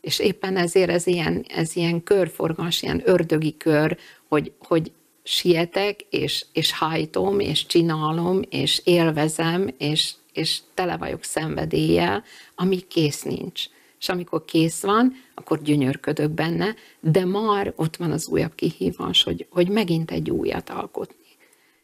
És 0.00 0.18
éppen 0.18 0.56
ezért 0.56 0.90
ez 0.90 1.06
ilyen, 1.06 1.44
ez 1.48 1.76
ilyen 1.76 2.02
körforgás, 2.02 2.82
ilyen 2.82 3.02
ördögi 3.04 3.56
kör, 3.56 3.98
hogy, 4.28 4.52
hogy 4.58 4.92
sietek, 5.22 6.00
és, 6.10 6.46
és 6.52 6.72
hajtom, 6.72 7.40
és 7.40 7.66
csinálom, 7.66 8.40
és 8.48 8.80
élvezem, 8.84 9.74
és, 9.78 10.12
és 10.32 10.60
tele 10.74 10.96
vagyok 10.96 11.24
szenvedéllyel, 11.24 12.24
ami 12.54 12.80
kész 12.80 13.22
nincs. 13.22 13.64
És 13.98 14.08
amikor 14.08 14.44
kész 14.44 14.82
van, 14.82 15.12
akkor 15.34 15.62
gyönyörködök 15.62 16.30
benne, 16.30 16.74
de 17.00 17.24
már 17.24 17.72
ott 17.76 17.96
van 17.96 18.10
az 18.10 18.28
újabb 18.28 18.54
kihívás, 18.54 19.22
hogy, 19.22 19.46
hogy 19.50 19.68
megint 19.68 20.10
egy 20.10 20.30
újat 20.30 20.70
alkotni. 20.70 21.16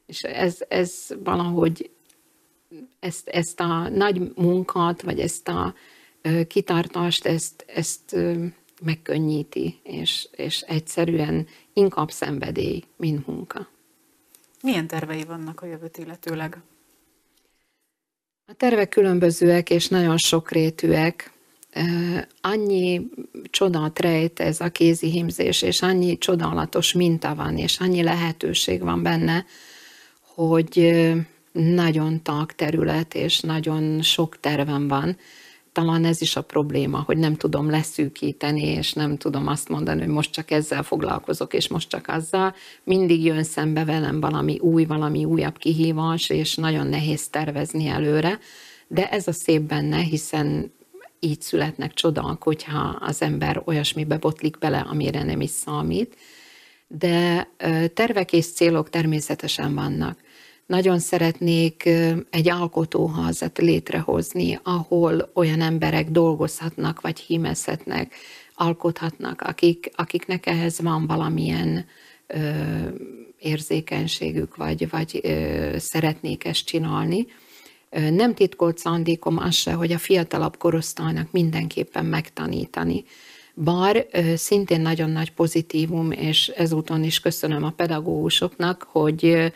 És 0.06 0.22
ez, 0.22 0.58
ez 0.68 1.06
valahogy 1.24 1.90
ezt, 3.00 3.28
ezt 3.28 3.60
a 3.60 3.88
nagy 3.88 4.32
munkát, 4.34 5.02
vagy 5.02 5.20
ezt 5.20 5.48
a 5.48 5.74
kitartást, 6.46 7.26
ezt, 7.26 7.64
ezt 7.66 8.16
megkönnyíti, 8.82 9.80
és, 9.82 10.28
és 10.30 10.60
egyszerűen 10.60 11.46
inkább 11.72 12.10
szenvedély, 12.10 12.82
mint 12.96 13.26
munka. 13.26 13.68
Milyen 14.62 14.86
tervei 14.86 15.24
vannak 15.24 15.62
a 15.62 15.66
jövőt 15.66 15.98
illetőleg? 15.98 16.62
A 18.48 18.54
tervek 18.56 18.88
különbözőek 18.88 19.70
és 19.70 19.88
nagyon 19.88 20.16
sokrétűek. 20.16 21.32
Annyi 22.40 23.06
csodát 23.50 23.98
rejt 23.98 24.40
ez 24.40 24.60
a 24.60 24.68
kézi 24.68 25.10
hímzés, 25.10 25.62
és 25.62 25.82
annyi 25.82 26.18
csodálatos 26.18 26.92
minta 26.92 27.34
van, 27.34 27.58
és 27.58 27.78
annyi 27.78 28.02
lehetőség 28.02 28.80
van 28.82 29.02
benne, 29.02 29.44
hogy 30.20 31.02
nagyon 31.52 32.22
tag 32.22 32.52
terület, 32.52 33.14
és 33.14 33.40
nagyon 33.40 34.02
sok 34.02 34.40
tervem 34.40 34.88
van. 34.88 35.16
Talán 35.76 36.04
ez 36.04 36.20
is 36.20 36.36
a 36.36 36.42
probléma, 36.42 37.02
hogy 37.06 37.16
nem 37.16 37.34
tudom 37.34 37.70
leszűkíteni, 37.70 38.62
és 38.62 38.92
nem 38.92 39.16
tudom 39.16 39.46
azt 39.46 39.68
mondani, 39.68 40.00
hogy 40.00 40.08
most 40.08 40.32
csak 40.32 40.50
ezzel 40.50 40.82
foglalkozok, 40.82 41.54
és 41.54 41.68
most 41.68 41.88
csak 41.88 42.08
azzal. 42.08 42.54
Mindig 42.84 43.24
jön 43.24 43.42
szembe 43.42 43.84
velem 43.84 44.20
valami 44.20 44.58
új, 44.58 44.84
valami 44.84 45.24
újabb 45.24 45.58
kihívás, 45.58 46.30
és 46.30 46.54
nagyon 46.54 46.86
nehéz 46.86 47.28
tervezni 47.28 47.86
előre. 47.86 48.38
De 48.88 49.10
ez 49.10 49.28
a 49.28 49.32
szép 49.32 49.62
benne, 49.62 49.98
hiszen 49.98 50.72
így 51.20 51.40
születnek 51.40 51.94
csodák, 51.94 52.42
hogyha 52.42 52.96
az 53.00 53.22
ember 53.22 53.62
olyasmibe 53.64 54.16
botlik 54.16 54.58
bele, 54.58 54.78
amire 54.78 55.22
nem 55.22 55.40
is 55.40 55.50
számít. 55.50 56.16
De 56.88 57.48
tervek 57.94 58.32
és 58.32 58.52
célok 58.52 58.90
természetesen 58.90 59.74
vannak. 59.74 60.18
Nagyon 60.66 60.98
szeretnék 60.98 61.88
egy 62.30 62.48
alkotóházat 62.48 63.58
létrehozni, 63.58 64.58
ahol 64.62 65.30
olyan 65.34 65.60
emberek 65.60 66.10
dolgozhatnak, 66.10 67.00
vagy 67.00 67.20
hímezhetnek, 67.20 68.14
alkothatnak, 68.54 69.40
akik, 69.42 69.90
akiknek 69.94 70.46
ehhez 70.46 70.80
van 70.80 71.06
valamilyen 71.06 71.86
ö, 72.26 72.38
érzékenységük, 73.38 74.56
vagy, 74.56 74.90
vagy 74.90 75.20
ö, 75.22 75.74
szeretnék 75.78 76.44
ezt 76.44 76.64
csinálni. 76.64 77.26
Nem 77.90 78.34
titkolt 78.34 78.78
szándékom 78.78 79.38
az 79.38 79.54
se, 79.54 79.72
hogy 79.72 79.92
a 79.92 79.98
fiatalabb 79.98 80.56
korosztálynak 80.56 81.30
mindenképpen 81.30 82.04
megtanítani. 82.04 83.04
Bár 83.54 84.06
szintén 84.34 84.80
nagyon 84.80 85.10
nagy 85.10 85.32
pozitívum, 85.32 86.10
és 86.10 86.48
ezúton 86.48 87.02
is 87.04 87.20
köszönöm 87.20 87.64
a 87.64 87.70
pedagógusoknak, 87.70 88.86
hogy 88.90 89.52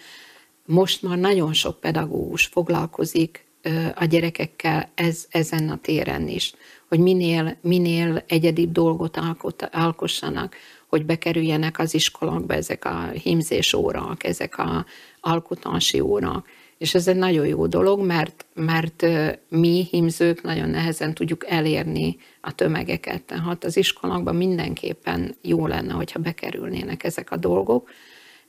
most 0.70 1.02
már 1.02 1.18
nagyon 1.18 1.52
sok 1.52 1.80
pedagógus 1.80 2.44
foglalkozik 2.44 3.44
a 3.94 4.04
gyerekekkel 4.04 4.90
ez, 4.94 5.26
ezen 5.30 5.68
a 5.68 5.78
téren 5.82 6.28
is, 6.28 6.54
hogy 6.88 6.98
minél, 6.98 7.56
minél 7.60 8.24
egyedibb 8.26 8.72
dolgot 8.72 9.16
alkot, 9.16 9.68
alkossanak, 9.72 10.56
hogy 10.86 11.04
bekerüljenek 11.04 11.78
az 11.78 11.94
iskolákba 11.94 12.54
ezek 12.54 12.84
a 12.84 13.08
hímzés 13.08 13.72
órák, 13.72 14.24
ezek 14.24 14.58
a 14.58 14.86
alkotási 15.20 16.00
órák. 16.00 16.44
És 16.78 16.94
ez 16.94 17.08
egy 17.08 17.16
nagyon 17.16 17.46
jó 17.46 17.66
dolog, 17.66 18.00
mert, 18.00 18.46
mert 18.54 19.06
mi 19.48 19.86
hímzők 19.90 20.42
nagyon 20.42 20.68
nehezen 20.68 21.14
tudjuk 21.14 21.46
elérni 21.48 22.16
a 22.40 22.54
tömegeket. 22.54 23.22
Tehát 23.22 23.64
az 23.64 23.76
iskolákban 23.76 24.36
mindenképpen 24.36 25.34
jó 25.42 25.66
lenne, 25.66 25.92
hogyha 25.92 26.18
bekerülnének 26.18 27.04
ezek 27.04 27.30
a 27.30 27.36
dolgok, 27.36 27.90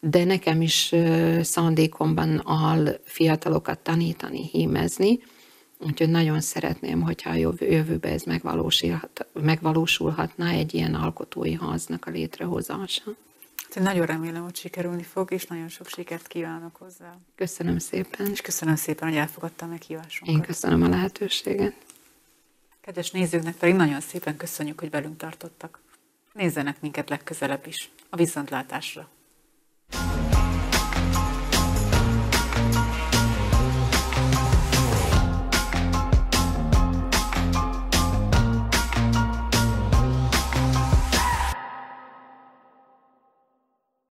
de 0.03 0.23
nekem 0.23 0.61
is 0.61 0.95
szándékomban 1.41 2.41
áll 2.45 2.99
fiatalokat 3.03 3.79
tanítani, 3.79 4.49
hímezni, 4.51 5.19
úgyhogy 5.79 6.09
nagyon 6.09 6.41
szeretném, 6.41 7.01
hogyha 7.01 7.29
a 7.29 7.55
jövőben 7.59 8.11
ez 8.11 8.23
megvalósulhat, 8.23 9.25
megvalósulhatna 9.33 10.47
egy 10.47 10.73
ilyen 10.73 10.95
alkotói 10.95 11.57
háznak 11.57 12.05
a 12.05 12.11
létrehozása. 12.11 13.03
Hát 13.73 13.83
nagyon 13.83 14.05
remélem, 14.05 14.43
hogy 14.43 14.55
sikerülni 14.55 15.03
fog, 15.03 15.31
és 15.31 15.45
nagyon 15.45 15.67
sok 15.67 15.87
sikert 15.87 16.27
kívánok 16.27 16.75
hozzá. 16.75 17.17
Köszönöm 17.35 17.77
szépen. 17.77 18.31
És 18.31 18.41
köszönöm 18.41 18.75
szépen, 18.75 19.07
hogy 19.07 19.17
elfogadta 19.17 19.65
a 19.65 19.67
meghívásunkat. 19.67 20.35
Én 20.35 20.41
köszönöm 20.41 20.81
a 20.83 20.87
lehetőséget. 20.87 21.73
Kedves 22.81 23.11
nézőknek 23.11 23.55
pedig 23.55 23.75
nagyon 23.75 23.99
szépen 23.99 24.37
köszönjük, 24.37 24.79
hogy 24.79 24.89
velünk 24.89 25.17
tartottak. 25.17 25.79
Nézzenek 26.33 26.81
minket 26.81 27.09
legközelebb 27.09 27.67
is. 27.67 27.89
A 28.09 28.15
viszontlátásra! 28.15 29.09